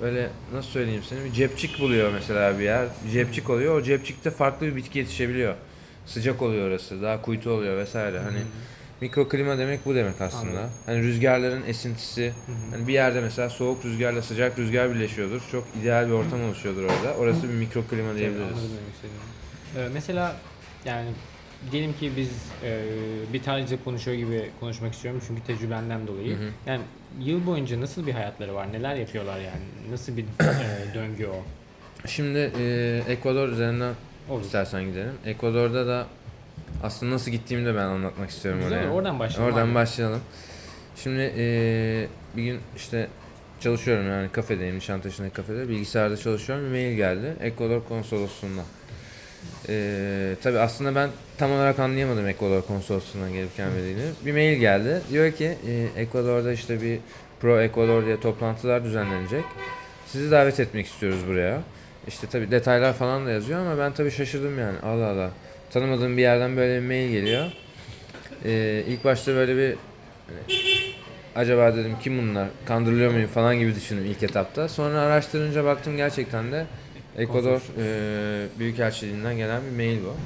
böyle 0.00 0.30
nasıl 0.52 0.70
söyleyeyim 0.70 1.02
sana 1.08 1.24
bir 1.24 1.32
cepçik 1.32 1.80
buluyor 1.80 2.12
mesela 2.12 2.58
bir 2.58 2.64
yer. 2.64 2.86
Cepçik 3.12 3.50
oluyor. 3.50 3.80
O 3.80 3.82
cepçikte 3.82 4.30
farklı 4.30 4.66
bir 4.66 4.76
bitki 4.76 4.98
yetişebiliyor. 4.98 5.54
Sıcak 6.06 6.42
oluyor 6.42 6.68
orası. 6.68 7.02
Daha 7.02 7.22
kuytu 7.22 7.50
oluyor 7.50 7.76
vesaire. 7.76 8.18
Hani 8.18 8.38
mikro 9.00 9.28
klima 9.28 9.58
demek 9.58 9.86
bu 9.86 9.94
demek 9.94 10.20
aslında. 10.20 10.50
Anladım. 10.50 10.70
Hani 10.86 11.02
rüzgarların 11.02 11.62
esintisi. 11.66 12.32
Hani 12.70 12.88
bir 12.88 12.92
yerde 12.92 13.20
mesela 13.20 13.50
soğuk 13.50 13.84
rüzgarla 13.84 14.22
sıcak 14.22 14.58
rüzgar 14.58 14.94
birleşiyordur. 14.94 15.42
Çok 15.52 15.64
ideal 15.82 16.06
bir 16.06 16.12
ortam 16.12 16.42
oluşuyordur 16.44 16.82
orada. 16.82 17.14
Orası 17.18 17.42
bir 17.48 17.54
mikro 17.54 17.82
klima 17.90 18.08
Tabii, 18.08 18.18
diyebiliriz. 18.18 18.58
Ee, 19.76 19.88
mesela 19.92 20.36
yani 20.84 21.10
diyelim 21.72 21.92
ki 21.92 22.12
biz 22.16 22.30
e, 22.64 22.82
bir 23.32 23.42
tarihçe 23.42 23.76
konuşuyor 23.84 24.16
gibi 24.16 24.50
konuşmak 24.60 24.94
istiyorum 24.94 25.22
çünkü 25.26 25.42
tecrübenden 25.42 26.06
dolayı. 26.06 26.36
Hı 26.36 26.40
hı. 26.40 26.50
Yani 26.66 26.82
yıl 27.20 27.46
boyunca 27.46 27.80
nasıl 27.80 28.06
bir 28.06 28.12
hayatları 28.12 28.54
var? 28.54 28.72
Neler 28.72 28.94
yapıyorlar 28.94 29.36
yani? 29.38 29.90
Nasıl 29.90 30.16
bir 30.16 30.22
e, 30.22 30.94
döngü 30.94 31.26
o? 31.26 31.42
Şimdi 32.08 32.52
e, 32.58 33.02
Ekvador 33.08 33.48
üzerinden 33.48 33.94
Olur. 34.28 34.40
istersen 34.42 34.84
gidelim. 34.84 35.12
Ekvador'da 35.26 35.86
da 35.86 36.06
aslında 36.82 37.14
nasıl 37.14 37.30
gittiğimi 37.30 37.66
de 37.66 37.74
ben 37.74 37.84
anlatmak 37.84 38.30
istiyorum 38.30 38.60
Güzel 38.62 38.78
oraya. 38.78 38.90
oradan 38.90 39.18
başlayalım. 39.18 39.54
Oradan 39.54 39.68
abi. 39.68 39.74
başlayalım. 39.74 40.20
Şimdi 40.96 41.32
e, 41.36 41.44
bir 42.36 42.42
gün 42.42 42.58
işte 42.76 43.08
çalışıyorum 43.60 44.08
yani 44.08 44.28
kafedeyim, 44.28 44.76
Nişantaşı'ndaki 44.76 45.34
kafede. 45.34 45.68
Bilgisayarda 45.68 46.16
çalışıyorum. 46.16 46.64
Bir 46.64 46.70
mail 46.70 46.96
geldi. 46.96 47.36
Ekvador 47.40 47.84
konsolosluğundan. 47.84 48.64
E, 49.68 50.34
tabii 50.42 50.58
aslında 50.58 50.94
ben 50.94 51.10
tam 51.38 51.52
olarak 51.52 51.78
anlayamadım 51.78 52.26
Ekvador 52.26 52.62
konsolosluğundan 52.62 53.32
gelip 53.32 53.56
gelmediğini. 53.56 54.02
Bir 54.26 54.32
mail 54.32 54.58
geldi. 54.58 55.00
Diyor 55.10 55.32
ki 55.32 55.56
Ekvador'da 55.96 56.52
işte 56.52 56.82
bir 56.82 56.98
Pro 57.40 57.60
Ekvador 57.60 58.06
diye 58.06 58.20
toplantılar 58.20 58.84
düzenlenecek. 58.84 59.44
Sizi 60.06 60.30
davet 60.30 60.60
etmek 60.60 60.86
istiyoruz 60.86 61.20
buraya. 61.28 61.60
İşte 62.08 62.26
tabii 62.26 62.50
detaylar 62.50 62.92
falan 62.92 63.26
da 63.26 63.30
yazıyor 63.30 63.60
ama 63.60 63.78
ben 63.78 63.92
tabii 63.92 64.10
şaşırdım 64.10 64.58
yani. 64.58 64.78
Allah 64.82 65.06
Allah. 65.06 65.30
Tanımadığım 65.70 66.16
bir 66.16 66.22
yerden 66.22 66.56
böyle 66.56 66.82
bir 66.82 66.86
mail 66.86 67.10
geliyor. 67.10 67.46
Ee, 68.44 68.84
ilk 68.88 69.04
başta 69.04 69.34
böyle 69.34 69.56
bir 69.56 69.76
hani, 70.26 70.58
acaba 71.36 71.76
dedim 71.76 71.96
kim 72.02 72.18
bunlar? 72.18 72.48
Kandırılıyor 72.66 73.12
muyum 73.12 73.28
falan 73.28 73.58
gibi 73.58 73.74
düşündüm 73.74 74.04
ilk 74.04 74.22
etapta. 74.22 74.68
Sonra 74.68 75.00
araştırınca 75.00 75.64
baktım 75.64 75.96
gerçekten 75.96 76.52
de 76.52 76.66
Ekvador 77.20 77.60
e, 77.78 78.46
Büyükelçiliğinden 78.58 79.36
gelen 79.36 79.62
bir 79.70 79.76
mail 79.76 79.98
bu. 80.04 80.16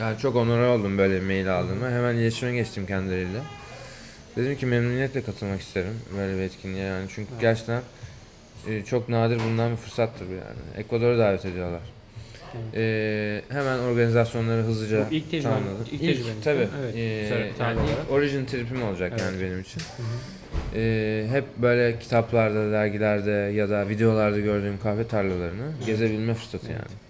Yani 0.00 0.18
çok 0.18 0.36
onore 0.36 0.66
oldum 0.66 0.98
böyle 0.98 1.14
bir 1.20 1.26
mail 1.26 1.54
aldığıma. 1.58 1.90
Hemen 1.90 2.14
iletişime 2.14 2.52
geçtim 2.52 2.86
kendileriyle. 2.86 3.40
Dedim 4.36 4.56
ki 4.56 4.66
memnuniyetle 4.66 5.22
katılmak 5.22 5.60
isterim 5.60 6.00
böyle 6.18 6.36
bir 6.36 6.42
etkinliğe 6.42 6.84
yani. 6.84 7.06
Çünkü 7.14 7.28
Evet. 7.32 7.40
gerçekten 7.40 7.82
e, 8.68 8.84
çok 8.84 9.08
nadir 9.08 9.38
bulunan 9.40 9.70
bir 9.72 9.76
fırsattır 9.76 10.26
bu 10.28 10.32
yani. 10.32 10.84
Ekvador'a 10.84 11.18
davet 11.18 11.44
ediyorlar. 11.44 11.80
Evet. 12.54 12.74
E, 12.74 13.54
hemen 13.54 13.78
organizasyonları 13.78 14.62
hızlıca 14.62 15.06
Bu 15.10 15.14
ilk 15.14 15.30
tecrüben- 15.30 15.42
tamamladık. 15.42 15.86
ilk 15.86 15.92
İlk, 15.92 16.00
tecrübeniz 16.00 16.44
tabii. 16.44 16.68
Evet. 16.82 16.94
E, 16.94 17.00
yani 17.00 17.52
tarla 17.58 17.72
ilk 17.82 17.88
olarak. 17.90 18.10
origin 18.10 18.44
tripim 18.46 18.82
olacak 18.82 19.12
Evet. 19.12 19.22
yani 19.22 19.40
benim 19.42 19.60
için. 19.60 19.80
Hı 19.80 20.02
hı. 20.02 20.06
E, 20.74 21.26
hep 21.30 21.44
böyle 21.56 21.98
kitaplarda, 21.98 22.72
dergilerde 22.72 23.30
ya 23.30 23.70
da 23.70 23.88
videolarda 23.88 24.38
gördüğüm 24.40 24.78
kahve 24.78 25.06
tarlalarını 25.06 25.72
gezebilme 25.86 26.34
fırsatı 26.34 26.72
yani. 26.72 27.06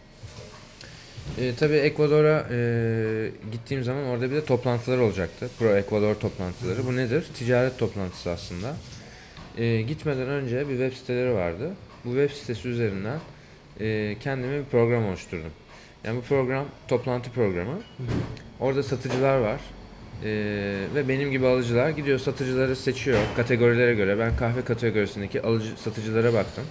E, 1.38 1.55
tabii 1.55 1.76
Ekvador'a 1.76 2.47
e, 2.50 3.31
gittiğim 3.53 3.85
zaman 3.85 4.05
orada 4.05 4.31
bir 4.31 4.37
de 4.37 4.45
toplantılar 4.45 4.99
olacaktı. 4.99 5.49
Pro 5.59 5.76
Ekvador 5.76 6.15
toplantıları. 6.15 6.87
Bu 6.87 6.97
nedir? 6.97 7.26
Ticaret 7.35 7.79
toplantısı 7.79 8.31
aslında. 8.31 8.76
E, 9.59 9.83
gitmeden 9.83 10.29
önce 10.29 10.69
bir 10.69 10.79
web 10.79 10.93
siteleri 10.93 11.35
vardı. 11.35 11.71
Bu 12.05 12.09
web 12.09 12.31
sitesi 12.31 12.69
üzerinden 12.69 13.19
e, 13.81 14.17
kendime 14.21 14.59
bir 14.59 14.65
program 14.65 15.07
oluşturdum. 15.07 15.50
Yani 16.05 16.17
bu 16.17 16.23
program 16.23 16.67
toplantı 16.88 17.31
programı. 17.31 17.81
Orada 18.61 18.83
satıcılar 18.83 19.38
var. 19.38 19.61
Ee, 20.25 20.75
ve 20.94 21.08
benim 21.08 21.30
gibi 21.30 21.46
alıcılar 21.46 21.90
gidiyor 21.90 22.18
satıcıları 22.18 22.76
seçiyor 22.76 23.18
kategorilere 23.37 23.94
göre. 23.94 24.18
Ben 24.18 24.37
kahve 24.37 24.64
kategorisindeki 24.64 25.42
alıcı 25.42 25.68
satıcılara 25.76 26.35
baktım. 26.35 26.64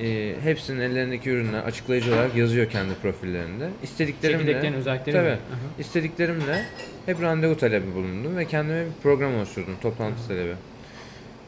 Ee, 0.00 0.34
hepsinin 0.42 0.80
ellerindeki 0.80 1.30
ürünler 1.30 1.58
açıklayıcı 1.62 2.14
olarak 2.14 2.36
yazıyor 2.36 2.70
kendi 2.70 2.94
profillerinde. 2.94 3.68
İstediklerimle 3.82 4.38
Çekirdeklerin 4.38 4.74
özellikleri 4.74 5.16
Tabii. 5.16 5.28
mi? 5.28 5.32
Aha. 5.32 5.80
İstediklerimle 5.80 6.64
hep 7.06 7.22
randevu 7.22 7.56
talebi 7.56 7.94
bulundum 7.94 8.36
ve 8.36 8.44
kendime 8.44 8.84
bir 8.84 9.02
program 9.02 9.34
oluşturdum, 9.36 9.74
toplantı 9.82 10.28
talebi. 10.28 10.54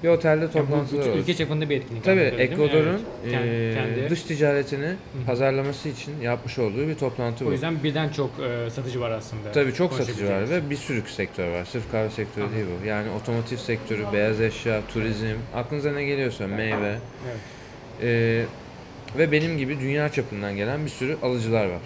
Bir 0.02 0.08
otelde 0.08 0.40
Yani 0.40 0.48
bu 0.48 0.52
toplantılar 0.52 1.06
oldu. 1.08 1.18
ülke 1.18 1.34
çapında 1.34 1.70
bir 1.70 1.76
etkinlik. 1.76 2.04
Tabii? 2.04 2.20
Ekvador'un 2.20 3.00
Evet. 3.22 3.32
Kendi- 3.32 3.74
kendi- 3.74 4.10
dış 4.10 4.22
ticaretini 4.22 4.94
pazarlaması 5.26 5.88
için 5.88 6.20
yapmış 6.20 6.58
olduğu 6.58 6.88
bir 6.88 6.94
toplantı 6.94 7.44
O 7.44 7.48
bu. 7.48 7.52
yüzden 7.52 7.82
birden 7.82 8.08
çok 8.08 8.30
e, 8.40 8.70
satıcı 8.70 9.00
var 9.00 9.10
aslında. 9.10 9.52
Tabii 9.52 9.72
çok 9.72 9.92
satıcı 9.92 10.28
var 10.28 10.50
ve 10.50 10.70
bir 10.70 10.76
sürü 10.76 11.02
sektör 11.08 11.48
var. 11.48 11.64
Sırf 11.64 11.90
kahve 11.92 12.10
sektörü 12.10 12.44
Aha. 12.44 12.52
değil 12.54 12.66
bu. 12.82 12.86
Yani 12.86 13.10
otomotiv 13.10 13.56
sektörü, 13.56 14.12
beyaz 14.12 14.40
eşya, 14.40 14.80
turizm, 14.88 15.36
aklınıza 15.54 15.92
ne 15.92 16.04
geliyorsa 16.04 16.46
meyve. 16.46 16.94
Evet. 17.26 17.38
Eee, 18.02 18.44
ve 19.18 19.32
benim 19.32 19.58
gibi 19.58 19.80
dünya 19.80 20.08
çapından 20.08 20.56
gelen 20.56 20.84
bir 20.84 20.90
sürü 20.90 21.16
alıcılar 21.22 21.66
var. 21.66 21.80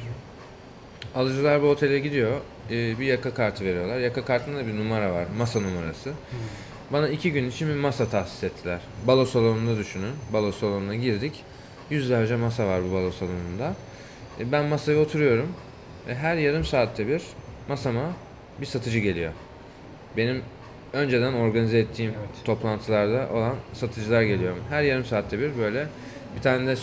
Alıcılar 1.15 1.63
bu 1.63 1.67
otele 1.67 1.99
gidiyor, 1.99 2.41
eee, 2.71 2.77
bir 3.01 3.07
yaka 3.07 3.35
kartı 3.35 3.65
veriyorlar. 3.65 3.99
Yaka 3.99 4.25
kartında 4.25 4.57
da 4.59 4.67
bir 4.67 4.77
numara 4.77 5.13
var, 5.13 5.25
masa 5.39 5.61
numarası. 5.61 6.11
Bana 6.95 7.09
iki 7.09 7.33
gün 7.33 7.49
için 7.51 7.69
bir 7.69 7.75
masa 7.75 8.09
tahsis 8.09 8.45
ettiler. 8.45 8.79
Balo 9.07 9.25
salonunda 9.25 9.79
düşünün. 9.79 10.13
Balo 10.33 10.53
salonuna 10.53 10.95
girdik. 10.95 11.45
Yüzlerce 11.91 12.37
masa 12.37 12.67
var 12.67 12.81
bu 12.91 12.93
balo 12.95 13.11
salonunda. 13.13 13.75
E, 14.41 14.53
Ben 14.53 14.65
masaya 14.65 14.99
oturuyorum. 14.99 15.49
Ve 16.09 16.15
her 16.15 16.37
yarım 16.37 16.65
saatte 16.65 17.09
bir 17.09 17.23
masama 17.69 18.03
bir 18.61 18.67
satıcı 18.67 18.99
geliyor. 18.99 19.33
Benim 20.17 20.43
önceden 20.93 21.33
organize 21.33 21.79
ettiğim 21.79 22.11
Evet. 22.19 22.45
toplantılarda 22.45 23.29
olan 23.33 23.55
satıcılar 23.73 24.23
geliyor. 24.23 24.55
Her 24.71 24.83
yarım 24.83 25.05
saatte 25.05 25.39
bir 25.39 25.59
böyle 25.59 25.87
bir 26.37 26.43
tane 26.43 26.67
de 26.67 26.77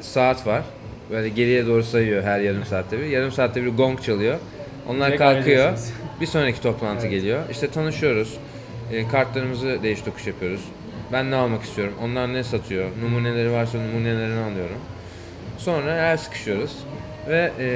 saat 0.00 0.46
var. 0.46 0.62
Böyle 1.10 1.28
geriye 1.28 1.66
doğru 1.66 1.82
sayıyor 1.82 2.22
her 2.22 2.40
yarım 2.40 2.64
saatte 2.64 2.98
bir. 2.98 3.04
Yarım 3.04 3.32
saatte 3.32 3.64
bir 3.64 3.70
gong 3.76 4.02
çalıyor. 4.02 4.38
Onlar 4.88 5.08
Direkt 5.08 5.22
kalkıyor. 5.22 5.72
Bir 6.20 6.26
sonraki 6.26 6.60
toplantı 6.62 7.00
Evet. 7.06 7.10
geliyor. 7.10 7.42
İşte 7.50 7.70
tanışıyoruz. 7.70 8.38
E, 8.92 9.08
kartlarımızı 9.08 9.82
değiş 9.82 10.00
tokuş 10.00 10.26
yapıyoruz. 10.26 10.64
Ben 11.12 11.30
ne 11.30 11.36
almak 11.36 11.62
istiyorum? 11.62 11.94
Onlar 12.02 12.32
ne 12.32 12.44
satıyor? 12.44 12.90
Numuneleri 13.02 13.52
varsa 13.52 13.78
numunelerini 13.78 14.40
alıyorum. 14.40 14.78
Sonra 15.58 16.10
el 16.10 16.16
sıkışıyoruz. 16.16 16.76
Ve 17.28 17.52
e, 17.58 17.68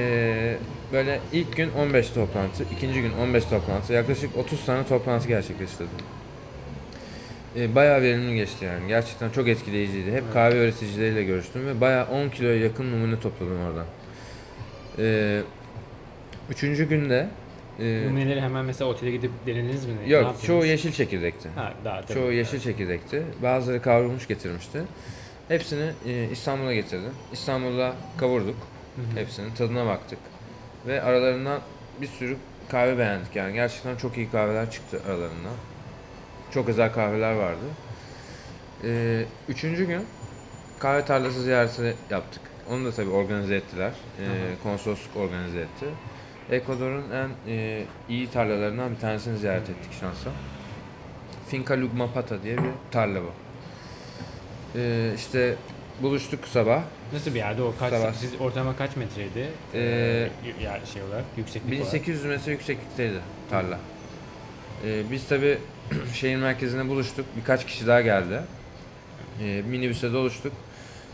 böyle 0.93 1.21
ilk 1.33 1.57
gün 1.57 1.71
15 1.71 2.11
toplantı, 2.11 2.65
ikinci 2.77 3.03
gün 3.03 3.13
15 3.13 3.45
toplantı, 3.45 3.93
yaklaşık 3.93 4.37
30 4.37 4.65
tane 4.65 4.87
toplantı 4.87 5.29
gerçekleştirdim. 5.29 5.91
E, 7.57 7.75
bayağı 7.75 8.03
verimli 8.03 8.37
geçti 8.37 8.65
yani. 8.65 8.89
Gerçekten 8.89 9.31
çok 9.31 9.49
etkileyiciydi. 9.49 10.13
Hep 10.13 10.33
kahve 10.33 10.57
üreticileriyle 10.57 11.25
görüştüm 11.25 11.67
ve 11.67 11.81
bayağı 11.81 12.07
10 12.07 12.29
kiloya 12.29 12.57
yakın 12.57 12.93
numune 12.93 13.21
topladım 13.21 13.59
oradan. 13.67 13.87
E, 14.99 15.41
üçüncü 16.51 16.89
günde 16.89 17.29
e, 17.81 18.03
Numuneleri 18.07 18.41
hemen 18.41 18.65
mesela 18.65 18.91
otele 18.91 19.11
gidip 19.11 19.31
denediniz 19.47 19.87
mi? 19.87 19.93
Ne 20.05 20.13
Yok, 20.13 20.23
yaptınız? 20.23 20.47
çoğu 20.47 20.67
yeşil 20.67 20.93
çekirdekti. 20.93 21.49
Ha, 21.57 21.73
daha 21.85 22.01
tabii. 22.03 22.15
Çoğu 22.19 22.33
yeşil 22.33 22.61
çekirdekti. 22.61 23.23
Bazıları 23.43 23.83
kavrulmuş 23.83 24.29
getirmişti. 24.29 24.83
Hepsini 25.49 25.91
e, 26.07 26.29
İstanbul'a 26.33 26.75
getirdim. 26.75 27.13
İstanbul'da 27.33 27.95
kavurduk. 28.17 28.57
Hepsinin 29.15 29.51
tadına 29.55 29.87
baktık. 29.87 30.19
Ve 30.87 31.03
aralarından 31.03 31.61
bir 32.01 32.07
sürü 32.07 32.37
kahve 32.69 32.99
beğendik. 32.99 33.37
Yani 33.37 33.55
gerçekten 33.55 33.97
çok 33.97 34.17
iyi 34.17 34.31
kahveler 34.31 34.71
çıktı 34.71 35.01
aralarından. 35.07 35.55
Çok 36.55 36.69
özel 36.69 36.93
kahveler 36.93 37.33
vardı. 37.35 37.65
E, 38.85 39.23
üçüncü 39.49 39.87
gün 39.87 40.03
kahve 40.79 41.05
tarlası 41.05 41.43
ziyareti 41.43 41.95
yaptık. 42.11 42.43
Onu 42.71 42.85
da 42.85 42.93
tabii 42.93 43.11
organize 43.11 43.57
ettiler. 43.57 43.91
E, 44.21 44.25
konsolosluk 44.63 45.17
organize 45.17 45.61
etti. 45.61 45.87
Ekvador'un 46.51 47.05
en 47.11 47.53
e, 47.53 47.85
iyi 48.09 48.31
tarlalarından 48.31 48.91
bir 48.95 49.01
tanesini 49.01 49.39
ziyaret 49.39 49.71
ettik 49.71 49.93
şansa. 50.01 50.31
Finca 51.49 51.81
Lugmapata 51.81 52.43
diye 52.43 52.59
bir 52.59 52.71
tarla 52.91 53.21
bu. 53.23 53.31
E, 54.79 55.13
işte 55.17 55.55
buluştuk 56.03 56.47
sabah. 56.49 56.83
Nasıl 57.13 57.31
bir 57.31 57.39
yerde 57.39 57.63
o? 57.63 57.75
Kaç, 57.79 57.93
Sabah. 57.93 58.13
siz 58.15 58.41
ortalama 58.41 58.77
kaç 58.77 58.97
metreydi? 58.97 59.49
Ee, 59.75 59.81
y- 60.45 60.63
yer 60.63 60.81
şey 60.93 61.03
olarak, 61.03 61.25
yükseklik 61.37 61.81
olarak. 61.81 61.93
1800 61.95 62.25
metre 62.25 62.53
yükseklikteydi 62.53 63.19
tarla. 63.51 63.79
Ee, 64.87 65.03
biz 65.11 65.29
tabi 65.29 65.59
şehir 66.15 66.37
merkezine 66.37 66.89
buluştuk. 66.89 67.27
Birkaç 67.37 67.67
kişi 67.67 67.87
daha 67.87 68.01
geldi. 68.01 68.41
Ee, 69.43 69.63
minibüse 69.71 70.13
doluştuk. 70.13 70.53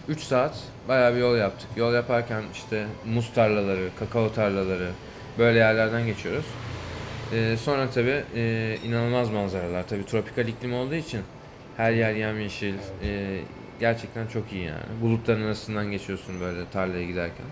3 0.08 0.20
saat 0.20 0.58
bayağı 0.88 1.14
bir 1.14 1.20
yol 1.20 1.36
yaptık. 1.36 1.68
Yol 1.76 1.94
yaparken 1.94 2.42
işte 2.52 2.86
muz 3.06 3.32
tarlaları, 3.34 3.88
kakao 3.98 4.32
tarlaları 4.32 4.90
böyle 5.38 5.58
yerlerden 5.58 6.06
geçiyoruz. 6.06 6.44
Ee, 7.34 7.56
sonra 7.56 7.90
tabi 7.90 8.22
e, 8.36 8.76
inanılmaz 8.86 9.30
manzaralar. 9.30 9.88
Tabi 9.88 10.06
tropikal 10.06 10.48
iklim 10.48 10.74
olduğu 10.74 10.94
için 10.94 11.20
her 11.76 11.92
yer 11.92 12.12
yemyeşil. 12.14 12.74
Ee, 13.04 13.40
gerçekten 13.80 14.26
çok 14.26 14.52
iyi 14.52 14.64
yani. 14.64 14.82
Bulutların 15.02 15.42
arasından 15.46 15.90
geçiyorsun 15.90 16.40
böyle 16.40 16.58
tarlaya 16.72 17.04
giderken. 17.04 17.46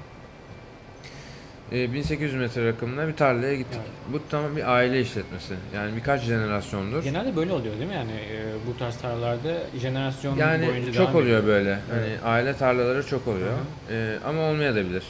Ee, 1.72 1.92
1800 1.92 2.34
metre 2.34 2.68
rakımında 2.68 3.08
bir 3.08 3.16
tarlaya 3.16 3.54
gittik. 3.54 3.80
Bu 4.12 4.20
tamam 4.30 4.56
bir 4.56 4.72
aile 4.74 5.00
işletmesi. 5.00 5.54
Yani 5.74 5.96
birkaç 5.96 6.22
jenerasyondur. 6.22 7.02
Genelde 7.04 7.36
böyle 7.36 7.52
oluyor 7.52 7.74
değil 7.78 7.88
mi? 7.88 7.94
Yani 7.94 8.12
e, 8.12 8.66
bu 8.66 8.78
tarz 8.78 8.96
tarlalarda 8.98 9.54
jenerasyon 9.80 10.36
Yani 10.36 10.66
boyunca 10.66 10.92
çok 10.92 11.14
oluyor 11.14 11.38
ediyor. 11.42 11.44
böyle. 11.46 11.78
Hani 11.90 12.30
aile 12.32 12.54
tarlaları 12.56 13.06
çok 13.06 13.28
oluyor. 13.28 13.48
Hı 13.52 13.94
Ee, 13.94 14.16
ama 14.26 14.42
olmayabilir. 14.42 15.02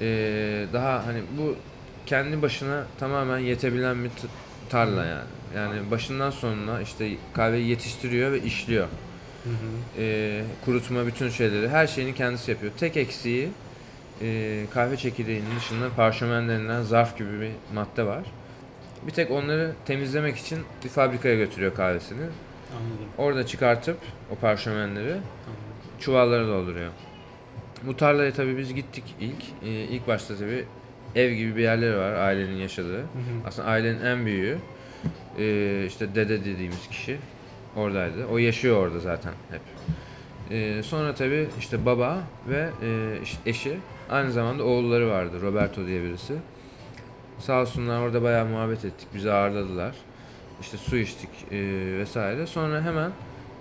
Ee, 0.00 0.66
daha 0.72 1.06
hani 1.06 1.22
bu 1.38 1.56
kendi 2.06 2.42
başına 2.42 2.84
tamamen 2.98 3.38
yetebilen 3.38 4.04
bir 4.04 4.10
tarla 4.70 5.04
yani. 5.04 5.28
Yani 5.56 5.90
başından 5.90 6.30
sonuna 6.30 6.80
işte 6.80 7.10
kahveyi 7.34 7.68
yetiştiriyor 7.68 8.32
ve 8.32 8.42
işliyor. 8.42 8.86
Hı 9.44 9.50
hı. 9.50 9.54
Ee, 9.98 10.42
kurutma 10.64 11.06
bütün 11.06 11.28
şeyleri 11.28 11.68
her 11.68 11.86
şeyini 11.86 12.14
kendisi 12.14 12.50
yapıyor. 12.50 12.72
Tek 12.78 12.96
eksiği 12.96 13.48
e, 14.22 14.62
kahve 14.74 14.96
çekirdeğinin 14.96 15.56
dışında 15.56 15.88
parşömen 15.96 16.48
denilen 16.48 16.82
zarf 16.82 17.18
gibi 17.18 17.40
bir 17.40 17.50
madde 17.74 18.06
var. 18.06 18.22
Bir 19.06 19.12
tek 19.12 19.30
onları 19.30 19.72
temizlemek 19.86 20.36
için 20.36 20.58
bir 20.84 20.88
fabrikaya 20.88 21.34
götürüyor 21.34 21.74
kahvesini. 21.74 22.20
Anladım. 22.20 23.06
Orada 23.18 23.46
çıkartıp 23.46 23.98
o 24.30 24.34
parşömenleri 24.34 25.12
anladım. 25.12 25.22
çuvallara 26.00 26.46
dolduruyor. 26.46 26.90
Bu 27.82 27.96
tarlaya 27.96 28.32
tabii 28.32 28.58
biz 28.58 28.74
gittik 28.74 29.04
ilk. 29.20 29.42
Ee, 29.64 29.68
ilk 29.68 30.08
başta 30.08 30.36
tabii 30.36 30.64
ev 31.14 31.32
gibi 31.32 31.56
bir 31.56 31.62
yerleri 31.62 31.96
var 31.96 32.12
ailenin 32.12 32.56
yaşadığı. 32.56 32.98
Hı 32.98 33.02
hı. 33.02 33.46
Aslında 33.46 33.68
ailenin 33.68 34.04
en 34.04 34.26
büyüğü 34.26 34.58
ee, 35.38 35.84
işte 35.86 36.14
dede 36.14 36.44
dediğimiz 36.44 36.88
kişi 36.88 37.18
oradaydı. 37.76 38.26
O 38.26 38.38
yaşıyor 38.38 38.76
orada 38.86 39.00
zaten 39.00 39.32
hep. 39.50 39.60
Ee, 40.50 40.82
sonra 40.82 41.14
tabii 41.14 41.48
işte 41.58 41.86
baba 41.86 42.18
ve 42.48 42.68
e, 42.82 43.18
eşi 43.46 43.78
aynı 44.10 44.32
zamanda 44.32 44.64
oğulları 44.64 45.08
vardı. 45.08 45.42
Roberto 45.42 45.86
diye 45.86 46.02
birisi. 46.02 46.34
Sağ 47.38 47.60
olsunlar 47.60 48.00
orada 48.00 48.22
bayağı 48.22 48.46
muhabbet 48.46 48.84
ettik. 48.84 49.08
Bizi 49.14 49.32
ağırladılar. 49.32 49.94
İşte 50.60 50.76
su 50.76 50.96
içtik 50.96 51.30
e, 51.50 51.58
vesaire. 51.98 52.46
Sonra 52.46 52.82
hemen 52.82 53.10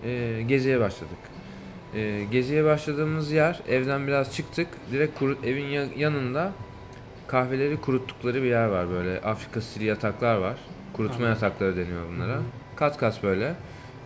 e, 0.05 0.41
geziye 0.47 0.79
başladık. 0.79 1.17
E, 1.95 2.23
geziye 2.31 2.63
başladığımız 2.65 3.31
yer 3.31 3.59
evden 3.69 4.07
biraz 4.07 4.35
çıktık. 4.35 4.67
Direkt 4.91 5.19
kuru, 5.19 5.37
evin 5.43 5.65
ya- 5.65 5.87
yanında 5.97 6.51
kahveleri 7.27 7.81
kuruttukları 7.81 8.43
bir 8.43 8.47
yer 8.47 8.65
var 8.67 8.89
böyle. 8.89 9.21
Afrika 9.21 9.61
stil 9.61 9.81
yataklar 9.81 10.35
var. 10.35 10.55
Kurutma 10.93 11.15
Anladım. 11.15 11.33
yatakları 11.33 11.77
deniyor 11.77 12.01
bunlara. 12.15 12.37
Kat 12.75 12.97
kat 12.97 13.23
böyle. 13.23 13.53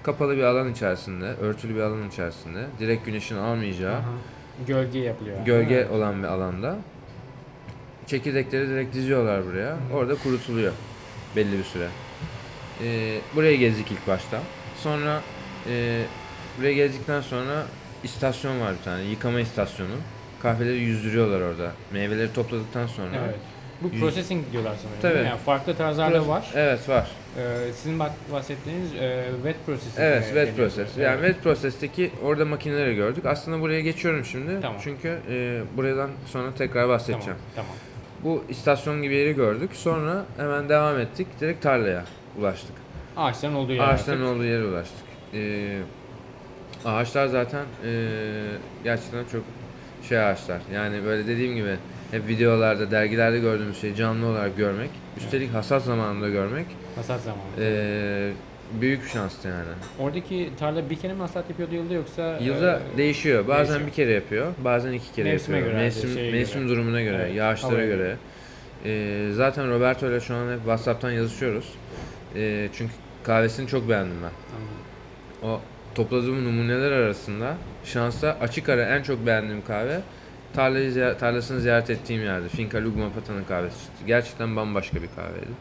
Kapalı 0.03 0.37
bir 0.37 0.43
alan 0.43 0.71
içerisinde, 0.71 1.25
örtülü 1.25 1.75
bir 1.75 1.81
alan 1.81 2.07
içerisinde. 2.07 2.65
Direkt 2.79 3.05
güneşin 3.05 3.37
almayacağı, 3.37 3.93
Aha. 3.95 4.03
Gölge 4.67 4.99
yapılıyor. 4.99 5.45
gölge 5.45 5.83
mi? 5.83 5.89
olan 5.91 6.23
bir 6.23 6.27
alanda. 6.27 6.77
Çekirdekleri 8.07 8.69
direkt 8.69 8.95
diziyorlar 8.95 9.45
buraya. 9.45 9.77
Orada 9.93 10.15
kurutuluyor 10.15 10.71
belli 11.35 11.57
bir 11.57 11.63
süre. 11.63 11.87
Ee, 12.83 13.17
buraya 13.35 13.55
gezdik 13.55 13.91
ilk 13.91 14.07
başta. 14.07 14.39
Sonra 14.77 15.21
e, 15.69 16.01
buraya 16.57 16.73
gezdikten 16.73 17.21
sonra 17.21 17.65
istasyon 18.03 18.61
var 18.61 18.73
bir 18.79 18.83
tane. 18.83 19.03
Yıkama 19.03 19.39
istasyonu. 19.39 19.89
Kahveleri 20.41 20.77
yüzdürüyorlar 20.77 21.41
orada. 21.41 21.71
Meyveleri 21.93 22.33
topladıktan 22.33 22.87
sonra 22.87 23.09
Evet. 23.25 23.35
Bu 23.81 23.89
processing 23.91 24.51
diyorlar 24.51 24.75
sanırım. 24.81 25.01
Tabii. 25.01 25.27
Yani 25.27 25.39
farklı 25.39 25.75
tarzlarda 25.75 26.27
var. 26.27 26.51
Evet 26.55 26.89
var. 26.89 27.07
Ee, 27.37 27.73
sizin 27.75 27.99
bahsettiğiniz 28.31 28.93
e, 28.95 29.25
wet 29.35 29.65
processing. 29.65 29.99
Evet, 29.99 30.23
wet 30.23 30.35
deniyor. 30.35 30.55
process. 30.55 30.97
Yani 30.97 31.17
Evet. 31.19 31.27
wet 31.29 31.43
process'teki 31.43 32.11
orada 32.23 32.45
makineleri 32.45 32.95
gördük. 32.95 33.25
Aslında 33.25 33.61
buraya 33.61 33.81
geçiyorum 33.81 34.25
şimdi. 34.25 34.61
Tamam. 34.61 34.77
Çünkü 34.83 35.19
e, 35.29 35.61
buradan 35.77 36.09
sonra 36.25 36.53
tekrar 36.57 36.89
bahsedeceğim. 36.89 37.25
Tamam, 37.25 37.39
tamam. 37.55 37.71
Bu 38.23 38.43
istasyon 38.49 39.01
gibi 39.01 39.15
yeri 39.15 39.35
gördük. 39.35 39.69
Sonra 39.73 40.25
hemen 40.37 40.69
devam 40.69 40.99
ettik. 40.99 41.27
Direkt 41.41 41.63
tarlaya 41.63 42.05
ulaştık. 42.39 42.75
Ağaçların 43.17 43.53
olduğu 43.55 43.73
yer 43.73 43.83
Ağaçların 43.87 44.21
artık. 44.21 44.35
olduğu 44.35 44.45
yere 44.45 44.65
ulaştık. 44.65 44.97
Ee, 45.33 45.79
ağaçlar 46.85 47.27
zaten 47.27 47.65
e, 47.85 47.91
gerçekten 48.83 49.23
çok 49.31 49.43
şey 50.09 50.19
ağaçlar. 50.19 50.61
Yani 50.73 51.05
böyle 51.05 51.27
dediğim 51.27 51.55
gibi 51.55 51.75
hep 52.11 52.27
videolarda, 52.27 52.91
dergilerde 52.91 53.39
gördüğümüz 53.39 53.81
şeyi 53.81 53.95
canlı 53.95 54.25
olarak 54.25 54.57
görmek, 54.57 54.89
üstelik 55.17 55.53
hasat 55.53 55.83
zamanında 55.83 56.29
görmek 56.29 56.65
Hasat 56.95 57.21
zamanı. 57.21 57.41
e, 57.59 58.31
büyük 58.81 59.07
şanstı 59.09 59.47
yani. 59.47 59.65
Oradaki 59.99 60.49
tarla 60.59 60.89
bir 60.89 60.95
kere 60.95 61.13
mi 61.13 61.19
hasat 61.19 61.49
yapıyordu 61.49 61.75
yılda 61.75 61.93
yoksa? 61.93 62.37
Yılda 62.41 62.79
e, 62.93 62.97
değişiyor. 62.97 63.47
Bazen 63.47 63.65
değişiyor. 63.65 63.87
bir 63.87 63.91
kere 63.95 64.11
yapıyor, 64.11 64.47
bazen 64.63 64.91
iki 64.93 65.13
kere 65.13 65.29
Mevsime 65.31 65.57
yapıyor. 65.57 65.73
göre 65.75 65.83
mevsim 65.83 66.13
şeye 66.13 66.31
mevsim 66.31 66.61
göre. 66.61 66.69
durumuna 66.69 67.01
göre, 67.01 67.21
Evet, 67.25 67.35
yağışlara 67.35 67.71
havaya 67.73 67.87
göre. 67.87 68.15
E, 68.85 69.31
zaten 69.33 69.71
Roberto 69.71 70.09
ile 70.09 70.19
şu 70.19 70.35
an 70.35 70.51
hep 70.51 70.57
WhatsApp'tan 70.59 71.11
yazışıyoruz. 71.11 71.73
E, 72.35 72.69
çünkü 72.73 72.93
kahvesini 73.23 73.67
çok 73.67 73.89
beğendim 73.89 74.17
ben. 74.23 74.31
Anladım. 74.55 75.57
O 75.57 75.61
topladığım 75.99 76.45
numuneler 76.45 76.91
arasında 76.91 77.57
şansa 77.83 78.37
açık 78.41 78.69
ara 78.69 78.81
en 78.97 79.03
çok 79.03 79.25
beğendiğim 79.25 79.65
kahve 79.65 79.99
tarlayı 80.53 80.91
ziy- 80.91 81.17
tarlasını 81.17 81.61
ziyaret 81.61 81.89
ettiğim 81.89 82.23
yerde. 82.23 82.49
Finca 82.49 82.83
Lugma 82.83 83.13
Pata'nın 83.13 83.43
kahvesi 83.43 83.75
çıktı. 83.75 84.03
Gerçekten 84.07 84.55
bambaşka 84.55 85.01
bir 85.01 85.09
kahveydi. 85.15 85.51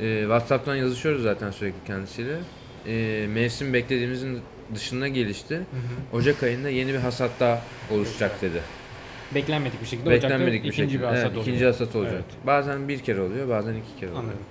Ee, 0.00 0.20
Whatsapp'tan 0.20 0.76
yazışıyoruz 0.76 1.22
zaten 1.22 1.50
sürekli 1.50 1.86
kendisiyle. 1.86 2.36
Ee, 2.86 3.26
mevsim 3.34 3.72
beklediğimizin 3.72 4.40
dışında 4.74 5.08
gelişti. 5.08 5.60
Ocak 6.12 6.42
ayında 6.42 6.68
yeni 6.68 6.92
bir 6.92 6.98
hasat 6.98 7.30
daha 7.40 7.62
oluşacak 7.90 8.42
dedi. 8.42 8.60
Beklenmedik 9.34 9.80
bir 9.80 9.86
şekilde 9.86 10.10
Beklenmedik 10.10 10.42
Ocak'ta 10.52 10.64
bir 10.64 10.72
ikinci 10.72 10.76
şekilde. 10.76 11.02
bir 11.02 11.06
hasat 11.06 11.18
evet, 11.24 11.30
oluyor. 11.30 11.46
ikinci 11.46 11.64
hasat 11.64 11.96
olacak. 11.96 12.14
Evet. 12.14 12.46
Bazen 12.46 12.88
bir 12.88 12.98
kere 12.98 13.20
oluyor, 13.20 13.48
bazen 13.48 13.74
iki 13.74 14.00
kere 14.00 14.10
oluyor. 14.10 14.22
Anladım. 14.22 14.44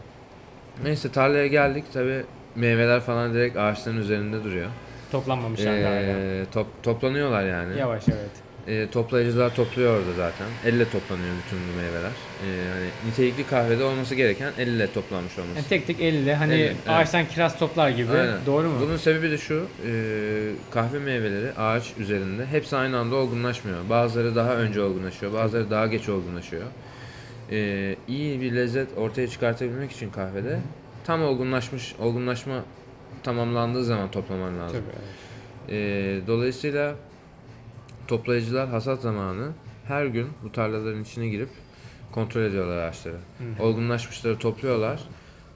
Neyse 0.84 1.12
tarlaya 1.12 1.48
geldik. 1.48 1.84
Tabi 1.94 2.24
meyveler 2.56 3.00
falan 3.00 3.34
direkt 3.34 3.58
ağaçların 3.58 3.98
üzerinde 3.98 4.44
duruyor. 4.44 4.68
Toplanmamışlar. 5.12 5.74
Ee, 5.74 6.46
top, 6.54 6.68
toplanıyorlar 6.84 7.46
yani. 7.48 7.80
Yavaş 7.80 8.04
evet. 8.10 8.32
Ee, 8.68 8.88
toplayıcılar 8.92 9.56
topluyor 9.56 10.00
orada 10.00 10.14
zaten. 10.14 10.48
Elle 10.66 10.90
toplanıyor 10.90 11.30
bütün 11.46 11.60
bu 11.60 11.78
meyveler. 11.82 12.12
Ee, 12.12 12.72
hani 12.74 13.10
nitelikli 13.10 13.48
kahvede 13.50 13.84
olması 13.84 14.16
gereken 14.16 14.52
elle 14.60 14.92
toplanmış 14.94 15.40
olması. 15.40 15.56
Yani 15.56 15.68
tek 15.68 15.88
tek 15.88 16.02
elle 16.02 16.36
hani 16.36 16.54
Elle, 16.54 16.66
evet. 16.66 16.76
ağaçtan 16.88 17.26
kiraz 17.28 17.60
toplar 17.60 17.90
gibi. 17.90 18.12
Aynen. 18.12 18.38
Doğru 18.46 18.68
mu? 18.68 18.76
Bunun 18.82 18.98
sebebi 18.98 19.32
de 19.32 19.38
şu, 19.38 19.68
e, 19.88 19.92
kahve 20.72 21.00
meyveleri 21.00 21.52
ağaç 21.58 21.94
üzerinde 22.00 22.46
hepsi 22.46 22.76
aynı 22.78 22.98
anda 22.98 23.16
olgunlaşmıyor. 23.16 23.78
Bazıları 23.90 24.36
daha 24.36 24.56
önce 24.56 24.82
olgunlaşıyor, 24.82 25.34
bazıları 25.34 25.72
daha 25.72 25.88
geç 25.88 26.10
olgunlaşıyor. 26.10 26.64
E, 27.52 27.96
iyi 28.08 28.42
bir 28.42 28.56
lezzet 28.56 28.88
ortaya 28.98 29.28
çıkartabilmek 29.28 29.92
için 29.92 30.10
kahvede 30.10 30.60
tam 31.06 31.24
olgunlaşmış, 31.24 31.96
olgunlaşma 32.00 32.64
tamamlandığı 33.28 33.84
zaman 33.84 34.12
toplaman 34.12 34.60
lazım. 34.60 34.80
Tabii. 34.80 34.96
evet. 35.70 36.24
E, 36.24 36.28
dolayısıyla 36.28 36.96
toplayıcılar 38.08 38.70
hasat 38.70 39.02
zamanı 39.02 39.50
her 39.88 40.06
gün 40.06 40.28
bu 40.44 40.52
tarlaların 40.52 41.04
içine 41.04 41.28
girip 41.28 41.50
kontrol 42.12 42.42
ediyorlar 42.42 42.78
ağaçları. 42.78 43.16
Hı 43.16 43.44
hı. 43.58 43.64
Olgunlaşmışları 43.64 44.38
topluyorlar. 44.38 45.04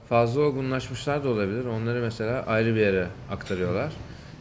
Fazla 0.08 0.40
olgunlaşmışlar 0.40 1.24
da 1.24 1.28
olabilir. 1.28 1.64
Onları 1.66 2.00
mesela 2.00 2.44
ayrı 2.46 2.74
bir 2.74 2.80
yere 2.80 3.06
aktarıyorlar. 3.30 3.92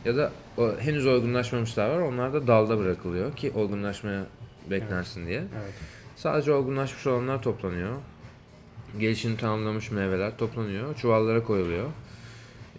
Ya 0.05 0.17
da 0.17 0.31
o, 0.57 0.77
henüz 0.79 1.05
olgunlaşmamışlar 1.07 1.89
var. 1.89 1.99
Onlar 1.99 2.33
da 2.33 2.47
dalda 2.47 2.79
bırakılıyor 2.79 3.35
ki 3.35 3.51
olgunlaşmaya 3.55 4.25
beklensin 4.69 5.27
diye. 5.27 5.39
Evet. 5.39 5.73
Sadece 6.15 6.51
olgunlaşmış 6.51 7.07
olanlar 7.07 7.41
toplanıyor. 7.41 7.95
Gelişini 8.99 9.37
tamamlamış 9.37 9.91
meyveler 9.91 10.37
toplanıyor. 10.37 10.95
Çuvallara 10.95 11.43
koyuluyor. 11.43 11.87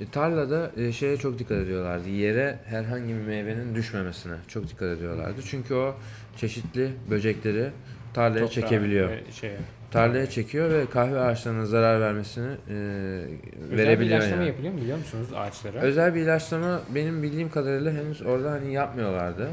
E, 0.02 0.06
tarlada 0.12 0.70
e, 0.76 0.92
şeye 0.92 1.16
çok 1.16 1.38
dikkat 1.38 1.58
ediyorlardı. 1.58 2.08
Yere 2.08 2.58
herhangi 2.64 3.08
bir 3.08 3.20
meyvenin 3.26 3.74
düşmemesine 3.74 4.34
çok 4.48 4.68
dikkat 4.68 4.88
ediyorlardı. 4.98 5.40
Çünkü 5.46 5.74
o 5.74 5.94
çeşitli 6.36 6.90
böcekleri 7.10 7.70
tarlaya 8.14 8.40
Toprağa 8.46 8.52
çekebiliyor. 8.60 9.10
ve 9.10 9.20
Şeye. 9.32 9.56
Tarlaya 9.90 10.30
çekiyor 10.30 10.70
ve 10.70 10.86
kahve 10.86 11.20
ağaçlarına 11.20 11.66
zarar 11.66 12.00
vermesini 12.00 12.46
e, 12.46 12.72
Özel 12.74 13.28
bir 13.72 13.78
verebiliyor 13.78 14.18
ilaçlama 14.18 14.36
yani. 14.42 14.48
yapılıyor 14.48 14.74
mu 14.74 14.80
biliyor 14.80 14.98
musunuz 14.98 15.28
ağaçlara? 15.36 15.78
Özel 15.78 16.14
bir 16.14 16.20
ilaçlama 16.20 16.80
benim 16.94 17.22
bildiğim 17.22 17.50
kadarıyla 17.50 17.92
henüz 17.92 18.22
orada 18.22 18.50
hani 18.50 18.72
yapmıyorlardı. 18.72 19.48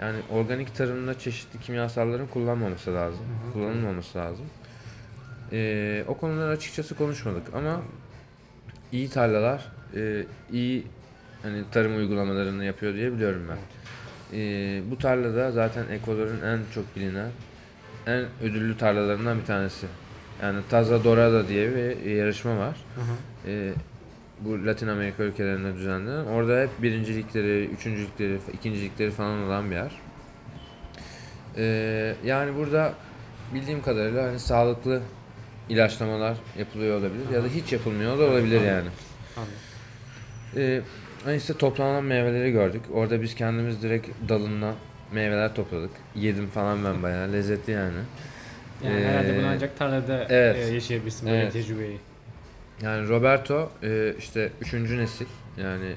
Yani 0.00 0.16
organik 0.32 0.74
tarımda 0.74 1.18
çeşitli 1.18 1.60
kimyasalların 1.60 2.26
kullanmaması 2.26 2.94
lazım. 2.94 3.20
Hı 3.44 3.48
hı. 3.48 3.52
Kullanılmaması 3.52 4.18
lazım. 4.18 4.46
E, 5.52 6.04
o 6.08 6.14
konuları 6.16 6.50
açıkçası 6.50 6.94
konuşmadık 6.94 7.42
ama 7.54 7.82
iyi 8.92 9.10
tarlalar 9.10 9.64
e, 9.96 10.24
iyi 10.52 10.86
hani 11.42 11.62
tarım 11.72 11.96
uygulamalarını 11.96 12.64
yapıyor 12.64 12.94
diye 12.94 13.12
biliyorum 13.12 13.42
ben. 13.48 13.58
E, 14.38 14.82
bu 14.90 14.98
tarlada 14.98 15.50
zaten 15.50 15.84
Ekvador'un 15.88 16.40
en 16.42 16.58
çok 16.74 16.96
bilinen 16.96 17.30
en 18.06 18.24
ödüllü 18.42 18.76
tarlalarından 18.76 19.38
bir 19.38 19.44
tanesi. 19.44 19.86
Yani 20.42 20.58
Taza 20.70 21.04
Dorada 21.04 21.48
diye 21.48 21.70
bir 21.76 22.10
yarışma 22.10 22.58
var. 22.58 22.76
Hı 22.94 23.00
hı. 23.00 23.50
E, 23.50 23.72
bu 24.40 24.66
Latin 24.66 24.88
Amerika 24.88 25.22
ülkelerinde 25.22 25.74
düzenlenen. 25.74 26.24
Orada 26.24 26.60
hep 26.60 26.82
birincilikleri, 26.82 27.64
üçüncülükleri, 27.64 28.38
ikincilikleri 28.52 29.10
falan 29.10 29.42
olan 29.42 29.70
bir 29.70 29.76
yer. 29.76 29.92
E, 31.56 32.14
yani 32.24 32.56
burada 32.56 32.94
bildiğim 33.54 33.82
kadarıyla 33.82 34.24
hani 34.24 34.38
sağlıklı 34.38 35.00
ilaçlamalar 35.68 36.36
yapılıyor 36.58 37.00
olabilir 37.00 37.30
ya 37.34 37.42
da 37.44 37.46
hiç 37.48 37.72
yapılmıyor 37.72 38.18
da 38.18 38.22
olabilir 38.24 38.60
yani. 38.60 38.88
Anladım. 39.36 39.52
Ee, 40.56 40.80
neyse 41.26 41.56
toplanan 41.58 42.04
meyveleri 42.04 42.52
gördük. 42.52 42.82
Orada 42.92 43.22
biz 43.22 43.34
kendimiz 43.34 43.82
direkt 43.82 44.08
dalından 44.28 44.74
meyveler 45.12 45.54
topladık. 45.54 45.90
Yedim 46.14 46.46
falan 46.48 46.84
ben 46.84 47.02
bayağı 47.02 47.32
lezzetli 47.32 47.70
yani. 47.72 47.98
Yani 48.84 49.00
Ee, 49.00 49.04
herhalde 49.08 49.38
bunu 49.38 49.46
ancak 49.46 49.78
tarlada 49.78 50.26
evet. 50.28 50.56
e, 50.70 50.74
yaşayabilirsin 50.74 51.28
böyle 51.28 51.42
Evet. 51.42 51.52
tecrübeyi. 51.52 51.98
Yani 52.82 53.08
Roberto 53.08 53.70
e, 53.82 54.14
işte 54.18 54.50
üçüncü 54.60 54.98
nesil 54.98 55.26
yani 55.62 55.92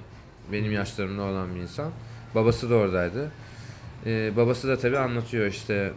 benim 0.52 0.72
yaşlarımda 0.72 1.22
olan 1.22 1.56
bir 1.56 1.60
insan. 1.60 1.92
Babası 2.36 2.70
da 2.70 2.76
oradaydı. 2.76 3.32
E, 4.06 4.32
babası 4.38 4.68
da 4.68 4.78
tabii 4.78 4.98
anlatıyor 4.98 5.46
işte 5.48 5.92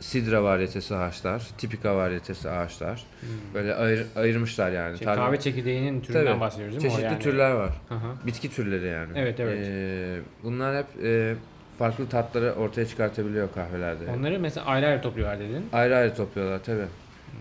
Sidra 0.00 0.44
varyetesi 0.44 0.96
ağaçlar, 0.96 1.46
Tipika 1.58 1.96
varyetesi 1.96 2.50
ağaçlar. 2.50 3.04
Hmm. 3.20 3.28
Böyle 3.54 3.74
ayır, 3.74 4.06
ayırmışlar 4.16 4.70
yani. 4.70 4.98
Şey, 4.98 5.04
Tarla- 5.06 5.16
kahve 5.16 5.40
çekirdeğinin 5.40 6.00
türünden 6.00 6.26
Tabii. 6.26 6.40
bahsediyoruz 6.40 6.74
değil 6.74 6.84
mi? 6.84 6.90
Çeşitli 6.90 7.12
yani- 7.12 7.22
türler 7.22 7.50
var. 7.50 7.70
Hı. 7.88 8.26
Bitki 8.26 8.50
türleri 8.50 8.86
yani. 8.86 9.12
Evet, 9.16 9.40
evet. 9.40 9.66
Ee, 9.68 10.18
bunlar 10.42 10.76
hep 10.76 11.04
e, 11.04 11.34
farklı 11.78 12.08
tatları 12.08 12.52
ortaya 12.52 12.86
çıkartabiliyor 12.86 13.48
kahvelerde. 13.54 14.04
Onları 14.18 14.38
mesela 14.40 14.66
ayrı 14.66 14.86
ayrı 14.86 15.02
topluyorlar 15.02 15.38
dedin. 15.40 15.66
Ayrı 15.72 15.96
ayrı 15.96 16.14
topluyorlar 16.14 16.64
tabi. 16.64 16.82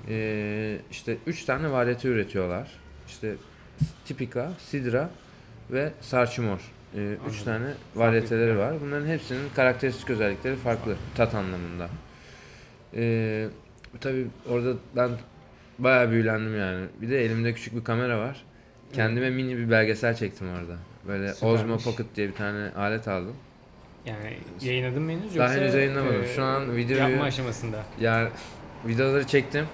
Ee, 0.10 0.78
işte 0.92 1.18
üç 1.28 1.46
tane 1.46 1.72
varyete 1.72 2.08
üretiyorlar. 2.08 2.68
İşte 3.08 3.34
Tipika, 4.06 4.52
Sidra 4.60 5.10
ve 5.72 5.92
Sarçimor. 6.02 6.60
Ee, 6.96 7.14
üç 7.30 7.42
tane 7.44 7.66
varyeteleri 7.96 8.58
var. 8.58 8.74
Bunların 8.82 9.08
hepsinin 9.08 9.50
karakteristik 9.56 10.10
özellikleri 10.10 10.56
farklı 10.56 10.96
tat 11.16 11.36
anlamında. 11.36 11.90
Ee, 12.96 13.48
tabi 14.02 14.28
orada 14.50 14.74
ben 14.96 15.10
bayağı 15.80 16.12
büyülendim 16.12 16.60
yani. 16.60 16.86
Bir 17.02 17.10
de 17.10 17.26
elimde 17.26 17.54
küçük 17.54 17.76
bir 17.76 17.84
kamera 17.84 18.20
var. 18.20 18.44
Kendime 18.94 19.30
mini 19.30 19.58
bir 19.58 19.72
belgesel 19.72 20.16
çektim 20.16 20.48
orada. 20.50 20.76
Böyle 21.08 21.34
Süpermiş. 21.34 21.62
Osmo 21.62 21.78
Pocket 21.78 22.16
diye 22.16 22.28
bir 22.28 22.34
tane 22.34 22.70
alet 22.76 23.08
aldım. 23.08 23.36
Yani 24.06 24.38
yayınladın 24.62 25.04
mı 25.04 25.12
henüz 25.12 25.36
Daha 25.38 25.54
henüz 25.54 25.74
yayınlamadım. 25.74 26.24
e, 26.24 26.28
Şu 26.36 26.44
an 26.44 26.78
videoyu- 26.78 27.10
Yapma 27.12 27.24
aşamasında. 27.24 27.84
Yani 28.00 28.30
videoları 28.88 29.28
çektim 29.28 29.66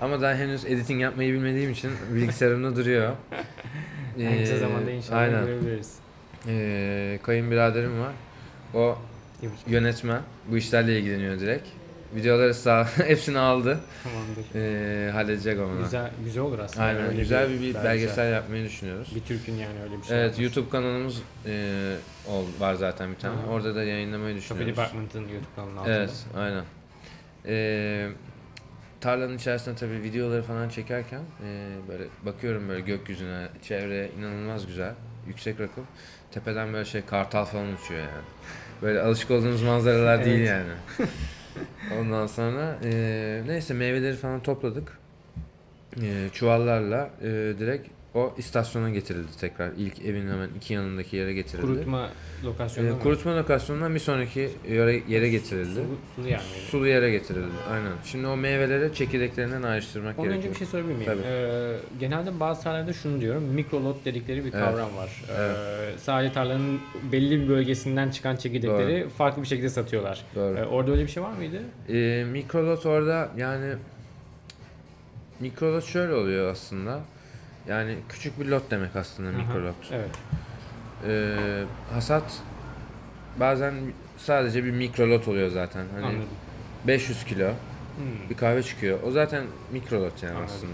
ama 0.00 0.20
daha 0.22 0.34
henüz 0.34 0.64
editing 0.64 1.00
yapmayı 1.02 1.32
bilmediğim 1.32 1.70
için 1.70 1.90
bilgisayarımda 2.14 2.76
duruyor. 2.76 3.12
En 4.20 4.40
kısa 4.42 4.54
Ee, 4.54 4.58
zamanda 4.58 4.90
inşallah 4.90 5.18
Aynen. 5.20 5.46
görebiliriz. 5.46 5.94
Ee, 6.48 7.18
kayınbiraderim 7.22 8.00
var. 8.00 8.12
O 8.74 8.98
yönetmen. 9.66 10.20
Bu 10.50 10.56
işlerle 10.56 10.98
ilgileniyor 10.98 11.40
direkt. 11.40 11.68
Videoları 12.14 12.54
sağ 12.54 12.84
hepsini 13.06 13.38
aldı. 13.38 13.80
Tamamdır. 14.02 14.44
Ee, 14.54 15.10
halledecek 15.10 15.60
onu. 15.60 15.82
Güzel 15.82 16.10
güzel 16.24 16.42
olur 16.42 16.58
aslında. 16.58 16.84
Aynen. 16.86 17.02
öyle 17.02 17.16
güzel 17.16 17.48
bir, 17.50 17.54
bir 17.54 17.60
belgesel. 17.60 17.84
belgesel. 17.84 18.32
yapmayı 18.32 18.64
düşünüyoruz. 18.64 19.12
Bir 19.14 19.20
Türk'ün 19.20 19.54
yani 19.54 19.82
öyle 19.84 19.98
bir 19.98 20.02
şey. 20.02 20.16
Evet, 20.16 20.24
yapması. 20.24 20.42
YouTube 20.42 20.70
kanalımız 20.70 21.22
e, 21.46 21.96
ol, 22.28 22.44
var 22.60 22.74
zaten 22.74 23.10
bir 23.10 23.18
tane. 23.18 23.40
Aha. 23.40 23.52
Orada 23.52 23.74
da 23.74 23.82
yayınlamayı 23.84 24.34
Coffee 24.34 24.42
düşünüyoruz. 24.42 24.76
Department'ın 24.76 25.20
YouTube 25.20 25.54
kanalının 25.56 25.76
altında. 25.76 25.94
Evet, 25.94 26.26
aynen. 26.36 26.64
Ee, 27.46 28.08
tarlanın 29.00 29.36
içerisinde 29.36 29.76
tabii 29.76 30.02
videoları 30.02 30.42
falan 30.42 30.68
çekerken 30.68 31.20
e, 31.44 31.68
böyle 31.88 32.04
bakıyorum 32.26 32.68
böyle 32.68 32.80
gökyüzüne, 32.80 33.48
çevre 33.62 34.10
inanılmaz 34.18 34.66
güzel, 34.66 34.94
yüksek 35.26 35.60
rakım. 35.60 35.86
Tepeden 36.32 36.72
böyle 36.72 36.84
şey 36.84 37.02
kartal 37.02 37.44
falan 37.44 37.72
uçuyor 37.72 38.00
yani. 38.00 38.24
Böyle 38.82 39.00
alışık 39.00 39.30
olduğumuz 39.30 39.62
manzaralar 39.62 40.24
değil 40.24 40.40
Evet. 40.40 40.48
yani. 40.48 41.08
Ondan 42.00 42.26
sonra 42.26 42.78
e, 42.84 43.42
neyse 43.46 43.74
meyveleri 43.74 44.16
falan 44.16 44.42
topladık. 44.42 44.98
E, 46.02 46.28
çuvallarla 46.32 47.10
e, 47.22 47.28
direkt 47.58 47.88
o 48.14 48.34
istasyona 48.38 48.90
getirildi 48.90 49.28
tekrar. 49.40 49.70
İlk 49.78 50.00
evin 50.04 50.28
hemen 50.28 50.48
iki 50.56 50.74
yanındaki 50.74 51.16
yere 51.16 51.32
getirildi. 51.34 51.66
Kurutma 51.66 52.08
lokasyonu 52.44 52.88
E, 52.88 52.90
mu? 52.90 52.98
kurutma 53.02 53.36
lokasyonundan 53.36 53.94
bir 53.94 54.00
sonraki 54.00 54.50
yere, 54.70 55.02
yere 55.08 55.28
getirildi. 55.28 55.74
Sulu, 55.74 55.84
sulu 56.16 56.28
yani. 56.28 56.42
Sulu 56.70 56.86
yere 56.86 57.10
getirildi. 57.10 57.46
Aynen. 57.70 57.92
Şimdi 58.04 58.26
o 58.26 58.36
meyveleri 58.36 58.94
çekirdeklerinden 58.94 59.62
ayrıştırmak 59.62 60.18
Ondan 60.18 60.32
önce 60.32 60.48
gerekiyor. 60.48 60.54
bir 60.54 60.58
şey 60.58 60.66
sorabilir 60.66 60.94
miyim? 60.94 61.06
Tabii. 61.06 61.20
Ee, 61.26 61.76
genelde 62.00 62.40
bazı 62.40 62.62
tarlalarda 62.62 62.92
şunu 62.92 63.20
diyorum. 63.20 63.42
Mikrolot 63.42 64.04
dedikleri 64.04 64.38
bir 64.44 64.52
Evet. 64.54 64.64
kavram 64.64 64.96
var. 64.96 65.22
Ee, 65.38 65.98
sadece 65.98 66.32
tarlanın 66.34 66.80
belli 67.12 67.40
bir 67.42 67.48
bölgesinden 67.48 68.10
çıkan 68.10 68.36
çekirdekleri 68.36 69.08
farklı 69.08 69.42
bir 69.42 69.48
şekilde 69.48 69.68
satıyorlar. 69.68 70.24
Doğru. 70.34 70.58
Ee, 70.58 70.64
orada 70.64 70.90
öyle 70.90 71.02
bir 71.02 71.08
şey 71.10 71.22
var 71.22 71.32
mıydı? 71.32 71.62
Ee, 71.88 72.24
mikrolot 72.32 72.86
orada 72.86 73.28
yani 73.36 73.74
mikrolot 75.40 75.84
şöyle 75.84 76.14
oluyor 76.14 76.52
aslında. 76.52 77.00
Yani 77.68 77.96
küçük 78.08 78.40
bir 78.40 78.46
lot 78.46 78.70
demek 78.70 78.96
aslında 78.96 79.28
Aha, 79.28 79.36
mikrolot. 79.36 79.74
Evet. 79.92 80.10
Ee, 81.08 81.64
hasat 81.94 82.40
bazen 83.40 83.74
sadece 84.16 84.64
bir 84.64 84.70
mikrolot 84.70 85.28
oluyor 85.28 85.48
zaten. 85.48 85.84
Hani 85.94 86.06
Anladım. 86.06 86.28
500 86.86 87.24
kilo 87.24 87.48
Hmm, 87.96 88.30
bir 88.30 88.36
kahve 88.36 88.62
çıkıyor. 88.62 88.98
O 89.06 89.10
zaten 89.10 89.44
mikrolot 89.72 90.22
yani 90.22 90.32
Anladım. 90.34 90.54
aslında 90.56 90.70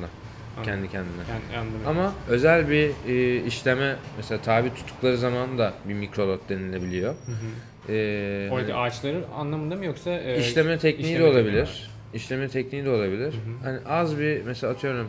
anladım. 0.57 0.65
kendi 0.65 0.91
kendine. 0.91 1.23
Yani 1.31 1.59
anladım. 1.59 1.81
Ama 1.87 2.13
özel 2.29 2.69
bir 2.71 2.91
e, 3.09 3.45
işleme 3.45 3.97
mesela 4.17 4.43
tabi 4.43 4.75
tuttukları 4.75 5.17
zaman 5.17 5.59
da 5.59 5.73
bir 5.89 5.95
mikrolot 5.95 6.49
denilebiliyor. 6.49 7.13
Hı 7.13 7.33
hı. 7.33 7.93
Ee, 7.93 8.49
hani 8.51 8.75
ağaçların 8.75 9.25
anlamında 9.37 9.77
mı 9.77 9.85
yoksa 9.85 10.11
e, 10.11 10.39
işleme 10.39 10.79
tekniği 10.79 11.13
işleme 11.13 11.25
de 11.25 11.33
tekniği 11.33 11.45
olabilir. 11.47 11.63
var. 11.63 11.91
İşleme 12.15 12.49
tekniği 12.49 12.85
de 12.85 12.91
olabilir. 12.91 13.33
Hı 13.33 13.37
hı. 13.37 13.65
Hani 13.65 13.79
az 13.87 14.19
bir 14.19 14.43
mesela 14.43 14.73
atıyorum 14.73 15.09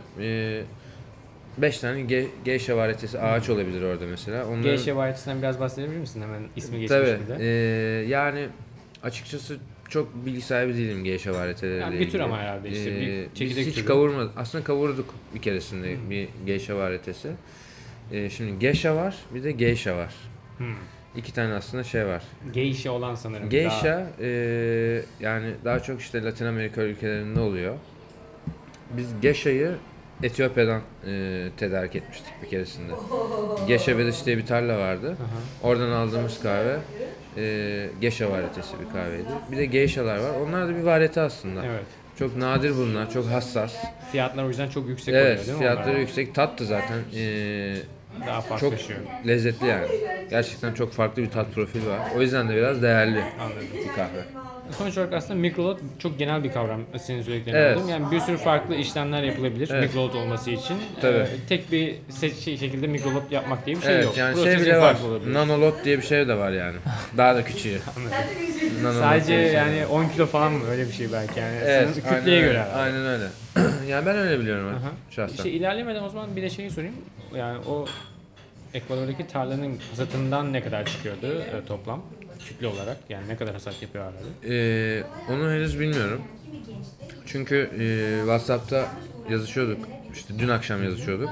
5 1.58 1.78
tane 1.78 2.00
ge, 2.02 2.26
geyşa 2.44 2.76
varyetesi 2.76 3.18
ağaç 3.20 3.48
olabilir 3.50 3.82
orada 3.82 4.06
mesela. 4.06 4.46
Onların, 4.46 4.62
Geyşe 4.62 4.96
variyetesinden 4.96 5.42
biraz 5.42 5.60
bahsedebilir 5.60 5.98
misin? 5.98 6.22
Hemen 6.22 6.42
ismi 6.56 6.80
geçmiş 6.80 6.88
Tabii. 6.98 7.18
bir 7.24 7.28
de. 7.28 7.36
e, 7.40 8.08
yani 8.08 8.48
açıkçası 9.02 9.56
çok 9.88 10.26
bilgi 10.26 10.40
sahibi 10.40 10.74
değilim 10.76 11.04
geyşa 11.04 11.32
varyeteleriyle 11.34 11.80
Yani 11.80 12.00
bir 12.00 12.10
tür 12.10 12.20
ama 12.20 12.38
herhalde 12.38 12.68
işte 12.70 13.00
bir 13.00 13.08
Ee, 13.08 13.26
çekirdek 13.34 13.58
Biz 13.58 13.66
hiç 13.66 13.74
türü. 13.74 13.84
kavurmadık. 13.84 14.32
Aslında 14.36 14.64
kavurduk 14.64 15.14
bir 15.34 15.42
keresinde 15.42 15.96
bir 16.10 16.28
geyşa 16.46 16.76
varyetesi. 16.76 17.28
Ee, 18.12 18.30
şimdi 18.30 18.58
geisha 18.58 18.96
var 18.96 19.16
bir 19.34 19.44
de 19.44 19.52
geisha 19.52 19.96
var. 19.96 20.14
Hmm. 20.58 20.66
İki 21.16 21.34
tane 21.34 21.52
aslında 21.54 21.84
şey 21.84 22.06
var. 22.06 22.22
Geisha 22.52 22.90
olan 22.90 23.14
sanırım. 23.14 23.42
Daha- 23.42 23.50
Geisha 23.50 24.06
e, 24.20 24.28
yani 25.20 25.52
daha 25.64 25.80
çok 25.80 26.00
işte 26.00 26.22
Latin 26.22 26.46
Amerika 26.46 26.82
ülkelerinde 26.82 27.40
oluyor. 27.40 27.74
Biz 28.96 29.06
geisha'yı 29.22 29.72
Etiyopya'dan 30.22 30.80
e, 31.06 31.48
tedarik 31.56 31.96
etmiştik 31.96 32.32
bir 32.42 32.48
keresinde. 32.48 32.92
Geisha 33.68 33.96
Village 33.98 34.16
diye 34.24 34.36
bir 34.38 34.46
tarla 34.46 34.78
vardı. 34.78 35.16
Aha. 35.20 35.68
Oradan 35.70 35.90
aldığımız 35.90 36.42
kahve 36.42 36.76
e, 37.36 37.88
geisha 38.00 38.30
varyetesi 38.30 38.74
bir 38.80 38.92
kahveydi. 38.92 39.24
Bir 39.52 39.56
de 39.56 39.64
geisha'lar 39.66 40.16
var. 40.16 40.30
Onlar 40.48 40.68
da 40.68 40.76
bir 40.76 40.82
varyete 40.82 41.20
aslında. 41.20 41.64
Evet. 41.66 41.84
Çok 42.18 42.36
nadir 42.36 42.76
bunlar, 42.76 43.10
çok 43.10 43.26
hassas. 43.26 43.74
Fiyatlar 44.12 44.44
o 44.44 44.48
yüzden 44.48 44.68
çok 44.68 44.88
yüksek 44.88 45.14
Evet, 45.14 45.24
oluyor 45.26 45.38
değil 45.46 45.52
mi? 45.52 45.58
fiyatları 45.58 45.84
onlarda? 45.86 45.98
yüksek. 46.00 46.34
Tat 46.34 46.60
da 46.60 46.64
zaten 46.64 46.98
e, 47.16 47.76
Daha 48.26 48.40
çok 48.40 48.48
farklılaşıyor. 48.48 48.98
lezzetli 49.26 49.66
yani. 49.66 49.86
Gerçekten 50.30 50.74
çok 50.74 50.92
farklı 50.92 51.22
bir 51.22 51.30
tat 51.30 51.54
profili 51.54 51.86
var. 51.88 51.98
O 52.16 52.20
yüzden 52.22 52.48
de 52.48 52.56
biraz 52.56 52.82
değerli 52.82 53.22
Anladım. 53.40 53.66
bir 53.74 53.88
kahve. 53.88 54.24
Sonuç 54.78 54.98
olarak 54.98 55.12
aslında 55.12 55.34
mikrolot 55.40 55.80
çok 55.98 56.18
genel 56.18 56.44
bir 56.44 56.52
kavram 56.52 56.80
senin 56.98 57.22
söylediklerinden 57.22 57.62
Evet. 57.62 57.76
aldım. 57.76 57.88
Yani 57.88 58.10
bir 58.10 58.20
sürü 58.20 58.36
farklı 58.36 58.74
işlemler 58.74 59.22
yapılabilir 59.22 59.68
Evet. 59.72 59.82
mikrolot 59.82 60.14
olması 60.14 60.50
için. 60.50 60.76
Tabii. 61.00 61.16
Ee, 61.18 61.26
tek 61.48 61.72
bir 61.72 61.94
se- 62.10 62.40
şey, 62.44 62.56
şekilde 62.58 62.86
mikrolot 62.86 63.32
yapmak 63.32 63.66
diye 63.66 63.76
bir 63.76 63.82
şey 63.82 63.94
evet 63.94 64.04
yok. 64.04 64.16
yani 64.16 64.34
Prosesi 64.34 64.56
şey 64.56 64.66
bile 64.66 64.78
var. 64.78 64.96
olabilir. 65.08 65.34
Nanolot 65.34 65.84
diye 65.84 65.98
bir 65.98 66.02
şey 66.02 66.28
de 66.28 66.38
var 66.38 66.50
yani. 66.50 66.76
Daha 67.16 67.34
da 67.36 67.44
küçüğü. 67.44 67.78
Sadece 68.98 69.26
şey 69.26 69.44
var. 69.46 69.50
yani 69.66 69.86
10 69.86 70.08
kilo 70.08 70.26
falan 70.26 70.52
mı 70.52 70.64
öyle 70.70 70.86
bir 70.88 70.92
şey 70.92 71.12
belki 71.12 71.40
yani. 71.40 71.56
Evet, 71.64 71.88
Sanırım 71.88 72.02
aynen 72.08 72.18
kütleye 72.18 72.36
öyle. 72.38 72.46
göre. 72.48 72.58
herhalde. 72.62 72.76
Aynen 72.80 73.06
öyle. 73.06 73.24
yani 73.88 74.06
ben 74.06 74.16
öyle 74.18 74.40
biliyorum 74.40 74.66
Aha. 74.68 74.90
şahsen. 75.10 75.34
İşte 75.36 75.50
ilerlemeden 75.50 76.02
o 76.02 76.08
zaman 76.08 76.36
bir 76.36 76.42
de 76.42 76.50
şeyi 76.50 76.70
sorayım. 76.70 76.94
Yani 77.36 77.58
o 77.68 77.84
Ekvador'daki 78.74 79.26
tarlanın 79.26 79.78
hasatından 79.90 80.52
ne 80.52 80.62
kadar 80.62 80.86
çıkıyordu 80.86 81.26
e, 81.26 81.66
toplam? 81.66 82.02
Kütle 82.48 82.66
olarak 82.66 82.96
yani 83.08 83.28
ne 83.28 83.36
kadar 83.36 83.52
hasat 83.52 83.82
yapıyor 83.82 84.04
herhalde? 84.04 84.54
Ee, 84.54 85.02
onu 85.32 85.50
henüz 85.50 85.80
bilmiyorum. 85.80 86.20
Çünkü 87.26 87.70
e, 87.78 88.18
WhatsApp'ta 88.20 88.88
yazışıyorduk. 89.30 89.88
İşte 90.14 90.34
dün 90.38 90.48
akşam 90.48 90.84
yazışıyorduk. 90.84 91.30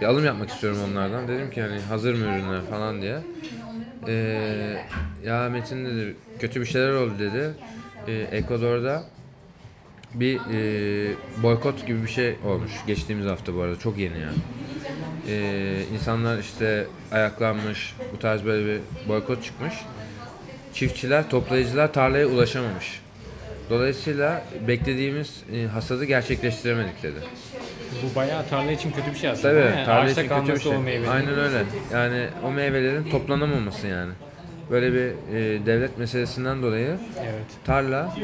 Bir 0.00 0.06
alım 0.06 0.24
yapmak 0.24 0.50
istiyorum 0.50 0.78
onlardan. 0.90 1.28
Dedim 1.28 1.50
ki 1.50 1.62
hani 1.62 1.80
hazır 1.80 2.14
mı 2.14 2.24
ürünler 2.24 2.62
falan 2.70 3.02
diye. 3.02 3.18
Ee, 4.08 4.76
ya 5.24 5.48
Metin 5.48 5.84
dedi 5.84 6.16
kötü 6.38 6.60
bir 6.60 6.66
şeyler 6.66 6.92
oldu 6.92 7.12
dedi. 7.18 7.50
Ee, 8.08 8.12
Ekvador'da 8.12 9.04
bir 10.14 10.40
e, 10.52 11.14
boykot 11.42 11.86
gibi 11.86 12.02
bir 12.02 12.08
şey 12.08 12.36
olmuş. 12.46 12.72
Geçtiğimiz 12.86 13.26
hafta 13.26 13.54
bu 13.54 13.60
arada 13.60 13.78
çok 13.78 13.98
yeni 13.98 14.18
yani. 14.20 14.38
Ee, 15.28 15.82
insanlar 15.94 16.38
işte 16.38 16.86
ayaklanmış, 17.12 17.94
bu 18.14 18.18
tarz 18.18 18.44
böyle 18.44 18.66
bir 18.66 18.80
boykot 19.08 19.44
çıkmış. 19.44 19.74
Çiftçiler, 20.74 21.30
toplayıcılar 21.30 21.92
tarlaya 21.92 22.26
ulaşamamış. 22.26 23.00
Dolayısıyla 23.70 24.42
beklediğimiz 24.68 25.42
e, 25.54 25.66
hasadı 25.66 26.04
gerçekleştiremedik 26.04 27.02
dedi. 27.02 27.18
Bu 28.02 28.16
bayağı 28.16 28.46
tarla 28.46 28.72
için 28.72 28.90
kötü 28.92 29.10
bir 29.12 29.18
şey 29.18 29.30
aslında. 29.30 29.54
Tabii 29.54 29.76
mi? 29.78 29.84
tarla 29.86 30.10
için 30.10 30.28
kötü 30.28 30.54
bir 30.54 30.60
şey. 30.60 30.72
o. 30.72 31.10
Aynen 31.10 31.38
öyle. 31.38 31.62
Yani 31.92 32.26
o 32.44 32.50
meyvelerin 32.50 33.10
toplanamaması 33.10 33.86
yani. 33.86 34.12
Böyle 34.70 34.92
bir 34.92 35.34
e, 35.34 35.66
devlet 35.66 35.98
meselesinden 35.98 36.62
dolayı 36.62 36.96
Evet. 37.20 37.46
tarla 37.64 38.16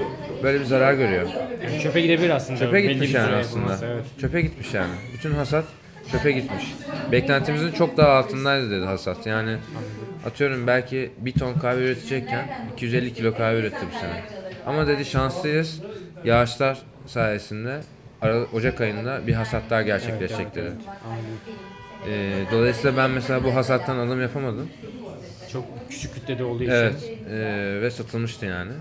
böyle 0.43 0.61
bir 0.61 0.65
zarar 0.65 0.95
görüyor. 0.95 1.29
Yani 1.65 1.81
çöpe 1.83 2.01
gidebilir 2.01 2.31
aslında. 2.31 2.59
Çöpe 2.59 2.81
gitmiş 2.81 3.15
yani 3.15 3.35
aslında. 3.37 3.79
Evet. 3.87 4.05
Çöpe 4.21 4.41
gitmiş 4.41 4.75
yani. 4.75 4.93
Bütün 5.15 5.35
hasat 5.35 5.65
çöpe 6.13 6.33
gitmiş. 6.33 6.75
Beklentimizin 7.13 7.73
çok 7.73 7.97
daha 7.97 8.09
altındaydı 8.09 8.71
dedi 8.71 8.85
hasat. 8.85 9.27
Yani 9.27 9.57
atıyorum 10.27 10.67
belki 10.67 11.11
bir 11.19 11.33
ton 11.33 11.55
kahve 11.55 11.81
üretecekken 11.85 12.49
250 12.73 13.15
kilo 13.15 13.35
kahve 13.35 13.59
üretti 13.59 13.87
bu 13.95 13.99
sene. 13.99 14.25
Ama 14.67 14.87
dedi 14.87 15.05
şanslıyız. 15.05 15.83
Yağışlar 16.25 16.79
sayesinde 17.07 17.81
Ocak 18.53 18.81
ayında 18.81 19.27
bir 19.27 19.33
hasatlar 19.35 19.81
gerçekleşecek 19.81 20.55
dedi. 20.55 20.71
Ee, 22.09 22.45
dolayısıyla 22.53 22.97
ben 22.97 23.11
mesela 23.11 23.45
bu 23.45 23.55
hasattan 23.55 23.97
alım 23.97 24.23
yapamadım. 24.23 24.69
Çok 25.53 25.65
küçük 25.91 26.15
kütlede 26.15 26.45
olduğu 26.45 26.63
için. 26.63 26.73
Evet. 26.73 27.13
ee, 27.31 27.79
ve 27.83 27.91
satılmıştı 27.91 28.47
yani. 28.47 28.73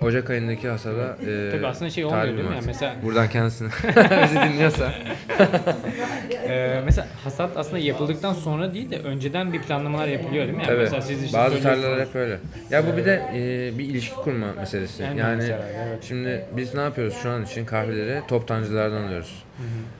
Ocak 0.00 0.30
ayındaki 0.30 0.68
hasada 0.68 1.16
ee, 1.26 1.50
Tabii 1.52 1.66
aslında 1.66 1.90
şey 1.90 2.04
olmuyor 2.04 2.24
değil 2.24 2.38
mi? 2.48 2.54
Yani 2.54 2.66
mesela 2.66 2.96
Buradan 3.02 3.28
kendisine 3.28 3.68
bizi 4.24 4.34
dinliyorsa. 4.34 4.92
e, 6.48 6.82
mesela 6.84 7.08
hasat 7.24 7.56
aslında 7.56 7.78
yapıldıktan 7.78 8.32
sonra 8.32 8.74
değil 8.74 8.90
de 8.90 8.98
önceden 8.98 9.52
bir 9.52 9.62
planlamalar 9.62 10.08
yapılıyor 10.08 10.46
değil 10.46 10.56
mi? 10.56 10.62
Yani 10.62 10.66
Tabii. 10.66 10.82
mesela 10.82 11.02
siz 11.02 11.24
işte 11.24 11.38
Bazı 11.38 11.54
söylüyorsunuz. 11.54 11.84
tarlalar 11.84 12.08
hep 12.08 12.16
öyle. 12.16 12.38
Ya 12.70 12.86
bu 12.86 12.96
bir 12.96 13.04
de 13.04 13.22
e, 13.34 13.78
bir 13.78 13.84
ilişki 13.84 14.14
kurma 14.14 14.46
meselesi. 14.52 15.02
En 15.02 15.14
yani 15.14 15.36
mesela, 15.36 15.68
evet. 15.86 16.04
şimdi 16.08 16.44
biz 16.56 16.74
ne 16.74 16.80
yapıyoruz 16.80 17.14
şu 17.22 17.30
an 17.30 17.44
için 17.44 17.64
kahveleri 17.64 18.20
toptancılardan 18.28 19.02
alıyoruz. 19.02 19.44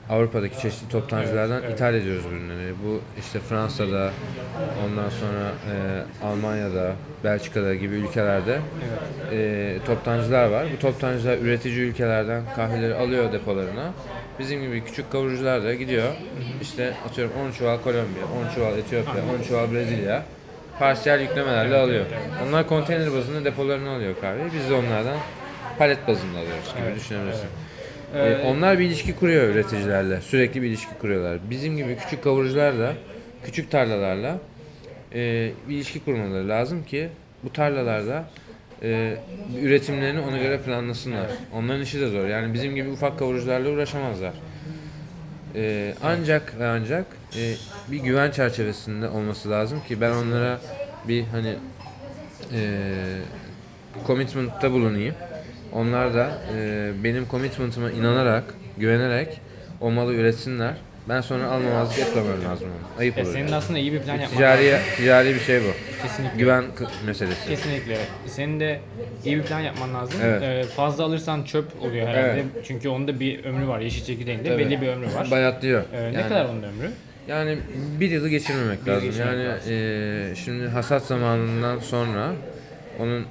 Avrupa'daki 0.09 0.59
çeşitli 0.61 0.89
toptancılardan 0.89 1.55
Evet, 1.55 1.63
evet. 1.67 1.75
ithal 1.75 1.93
ediyoruz 1.93 2.25
ürünleri. 2.25 2.73
Bu 2.85 3.01
işte 3.19 3.39
Fransa'da, 3.39 4.11
ondan 4.85 5.09
sonra 5.09 5.51
e, 5.73 6.25
Almanya'da, 6.25 6.91
Belçika'da 7.23 7.75
gibi 7.75 7.95
ülkelerde 7.95 8.59
e, 9.31 9.77
toptancılar 9.85 10.45
var. 10.49 10.65
Bu 10.75 10.79
toptancılar 10.79 11.37
üretici 11.37 11.79
ülkelerden 11.79 12.41
kahveleri 12.55 12.95
alıyor 12.95 13.33
depolarına. 13.33 13.91
Bizim 14.39 14.61
gibi 14.61 14.83
küçük 14.83 15.11
kavurucular 15.11 15.63
da 15.63 15.73
gidiyor. 15.73 16.13
İşte 16.61 16.93
atıyorum 17.09 17.33
10 17.47 17.51
çuval 17.51 17.77
Kolombiya, 17.77 18.25
10 18.51 18.55
çuval 18.55 18.77
Etiyopya, 18.77 19.13
10 19.39 19.43
çuval 19.47 19.71
Brezilya 19.71 20.23
parsiyel 20.79 21.21
yüklemelerle 21.21 21.75
alıyor. 21.77 22.05
Onlar 22.47 22.67
konteyner 22.67 23.13
bazında 23.13 23.45
depolarına 23.45 23.95
alıyor 23.95 24.13
kahveyi. 24.21 24.45
Biz 24.53 24.69
de 24.69 24.73
onlardan 24.73 25.17
palet 25.77 26.07
bazında 26.07 26.37
alıyoruz 26.39 26.73
gibi 26.77 26.85
Evet, 26.87 26.95
düşünebilirsin. 26.95 27.45
Ee, 27.45 27.62
Ee, 28.13 28.43
onlar 28.45 28.79
bir 28.79 28.85
ilişki 28.85 29.15
kuruyor 29.15 29.49
üreticilerle. 29.49 30.21
Sürekli 30.21 30.61
bir 30.61 30.67
ilişki 30.67 30.97
kuruyorlar. 31.01 31.39
Bizim 31.49 31.77
gibi 31.77 31.97
küçük 31.97 32.23
kavurucular 32.23 32.79
da 32.79 32.93
küçük 33.43 33.71
tarlalarla 33.71 34.39
e, 35.13 35.51
bir 35.69 35.75
ilişki 35.75 36.03
kurmaları 36.05 36.49
lazım 36.49 36.83
ki 36.83 37.09
bu 37.43 37.53
tarlalarda 37.53 38.25
e, 38.83 39.15
üretimlerini 39.61 40.19
ona 40.19 40.37
göre 40.37 40.59
planlasınlar. 40.61 41.27
Onların 41.53 41.81
işi 41.81 42.01
de 42.01 42.07
zor. 42.07 42.27
Yani 42.27 42.53
bizim 42.53 42.75
gibi 42.75 42.89
ufak 42.89 43.19
kavurucularla 43.19 43.69
uğraşamazlar. 43.69 44.33
E, 45.55 45.93
ancak 46.03 46.59
ve 46.59 46.67
ancak 46.67 47.05
e, 47.37 47.53
bir 47.91 47.97
güven 47.97 48.31
çerçevesinde 48.31 49.09
olması 49.09 49.49
lazım 49.49 49.81
ki 49.87 50.01
ben 50.01 50.11
onlara 50.11 50.59
bir 51.07 51.23
hani 51.23 51.55
e, 52.53 52.79
commitment'ta 54.07 54.71
bulunayım. 54.71 55.15
Onlar 55.73 56.13
da 56.13 56.31
e, 56.57 56.91
benim 57.03 57.27
commitment'ıma 57.31 57.91
inanarak, 57.91 58.43
güvenerek 58.77 59.41
o 59.81 59.91
malı 59.91 60.13
üretsinler. 60.13 60.73
Ben 61.09 61.21
sonra 61.21 61.45
almamazlık 61.47 61.99
etmemem 61.99 62.43
lazım 62.49 62.67
onu. 62.67 62.99
Ayıp 63.01 63.17
Ya 63.17 63.23
olur. 63.23 63.33
senin 63.33 63.43
yani. 63.43 63.55
aslında 63.55 63.79
iyi 63.79 63.93
bir 63.93 63.99
plan 63.99 64.13
yapman 64.13 64.29
Ticari, 64.29 64.71
lazım. 64.71 64.85
ticari 64.97 65.35
bir 65.35 65.39
şey 65.39 65.59
bu. 65.61 66.01
Kesinlikle. 66.03 66.37
Güven 66.37 66.63
k- 66.75 66.85
meselesi. 67.05 67.49
Kesinlikle. 67.49 67.97
Senin 68.27 68.59
de 68.59 68.79
iyi 69.25 69.37
bir 69.37 69.43
plan 69.43 69.59
yapman 69.59 69.93
lazım. 69.93 70.19
Evet. 70.23 70.41
Ee, 70.43 70.63
fazla 70.63 71.03
alırsan 71.03 71.43
çöp 71.43 71.65
oluyor 71.81 72.07
herhalde. 72.07 72.31
Evet. 72.33 72.45
Çünkü 72.67 72.89
onun 72.89 73.07
da 73.07 73.19
bir 73.19 73.45
ömrü 73.45 73.67
var. 73.67 73.79
Yeşil 73.79 74.05
çekirdeğinde 74.05 74.49
Tabii. 74.49 74.57
belli 74.65 74.81
bir 74.81 74.87
ömrü 74.87 75.05
var. 75.15 75.31
Bayatlıyor. 75.31 75.83
Ee, 75.93 75.99
ne 76.13 76.17
Yani- 76.17 76.29
kadar 76.29 76.45
onun 76.45 76.63
ömrü? 76.63 76.91
Yani 77.27 77.57
bir 77.99 78.11
yılı 78.11 78.29
geçirmemek 78.29 78.85
Bir 78.85 78.91
lazım. 78.91 79.05
geçirmek 79.09 79.27
yani 79.33 79.45
lazım. 79.47 79.73
e, 79.73 80.35
şimdi 80.35 80.67
hasat 80.67 81.03
zamanından 81.05 81.79
sonra 81.79 82.31
onun 82.99 83.25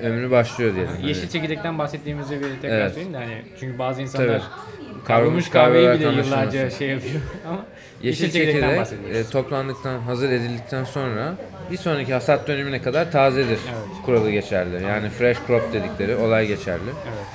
ömrü 0.00 0.30
başlıyor 0.30 0.74
diyelim. 0.74 0.92
Hani 0.96 1.08
Yeşil 1.08 1.28
çekirdekten 1.28 1.78
bahsettiğimizi 1.78 2.40
bir 2.40 2.60
tekrar 2.62 2.76
Evet. 2.80 2.88
söyleyeyim 2.92 3.12
de 3.14 3.18
hani 3.18 3.42
çünkü 3.60 3.78
bazı 3.78 4.02
insanlar 4.02 4.28
Tabii. 4.28 5.04
kavrulmuş 5.04 5.50
kahveyi 5.50 5.88
bile 5.88 6.08
yıllarca 6.08 6.70
şey 6.70 6.88
yapıyor 6.88 7.14
ama 7.48 7.64
Yeşil, 8.02 8.24
yeşil 8.24 8.38
çekirdekten 8.38 8.84
çekirdek 8.84 9.16
e, 9.16 9.30
toplandıktan, 9.30 9.98
hazır 9.98 10.30
edildikten 10.30 10.84
sonra 10.84 11.34
bir 11.70 11.76
sonraki 11.76 12.12
hasat 12.12 12.48
dönemine 12.48 12.82
kadar 12.82 13.12
tazedir 13.12 13.48
Evet. 13.68 14.04
kuralı 14.04 14.30
geçerli. 14.30 14.82
Yani 14.84 15.08
fresh 15.08 15.38
crop 15.46 15.72
dedikleri 15.72 16.16
olay 16.16 16.46
geçerli. 16.46 16.90
Evet. 17.06 17.26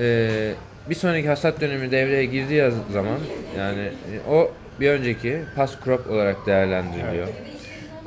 E, 0.00 0.90
bir 0.90 0.94
sonraki 0.94 1.28
hasat 1.28 1.60
dönemi 1.60 1.90
devreye 1.90 2.24
girdiği 2.24 2.70
zaman 2.92 3.18
yani 3.58 3.80
e, 3.82 4.30
o 4.30 4.52
bir 4.80 4.90
önceki 4.90 5.38
past 5.56 5.84
crop 5.84 6.10
olarak 6.10 6.46
değerlendiriliyor. 6.46 7.28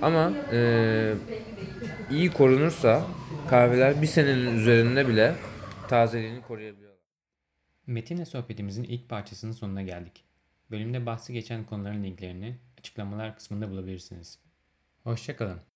Ama 0.02 0.32
e, 0.54 0.60
iyi 2.12 2.32
korunursa 2.32 3.02
kahveler 3.50 4.02
bir 4.02 4.08
senenin 4.08 4.58
üzerinde 4.58 5.08
bile 5.08 5.36
tazeliğini 5.88 6.42
koruyabiliyor. 6.42 6.94
Metin'le 7.88 8.26
sohbetimizin 8.26 8.84
ilk 8.84 9.10
parçasının 9.10 9.52
sonuna 9.52 9.82
geldik. 9.82 10.26
Bölümde 10.72 11.06
bahsi 11.06 11.34
geçen 11.34 11.66
konuların 11.66 12.04
linklerini 12.04 12.58
açıklamalar 12.80 13.36
kısmında 13.36 13.72
bulabilirsiniz. 13.72 14.40
Hoşçakalın. 15.04 15.71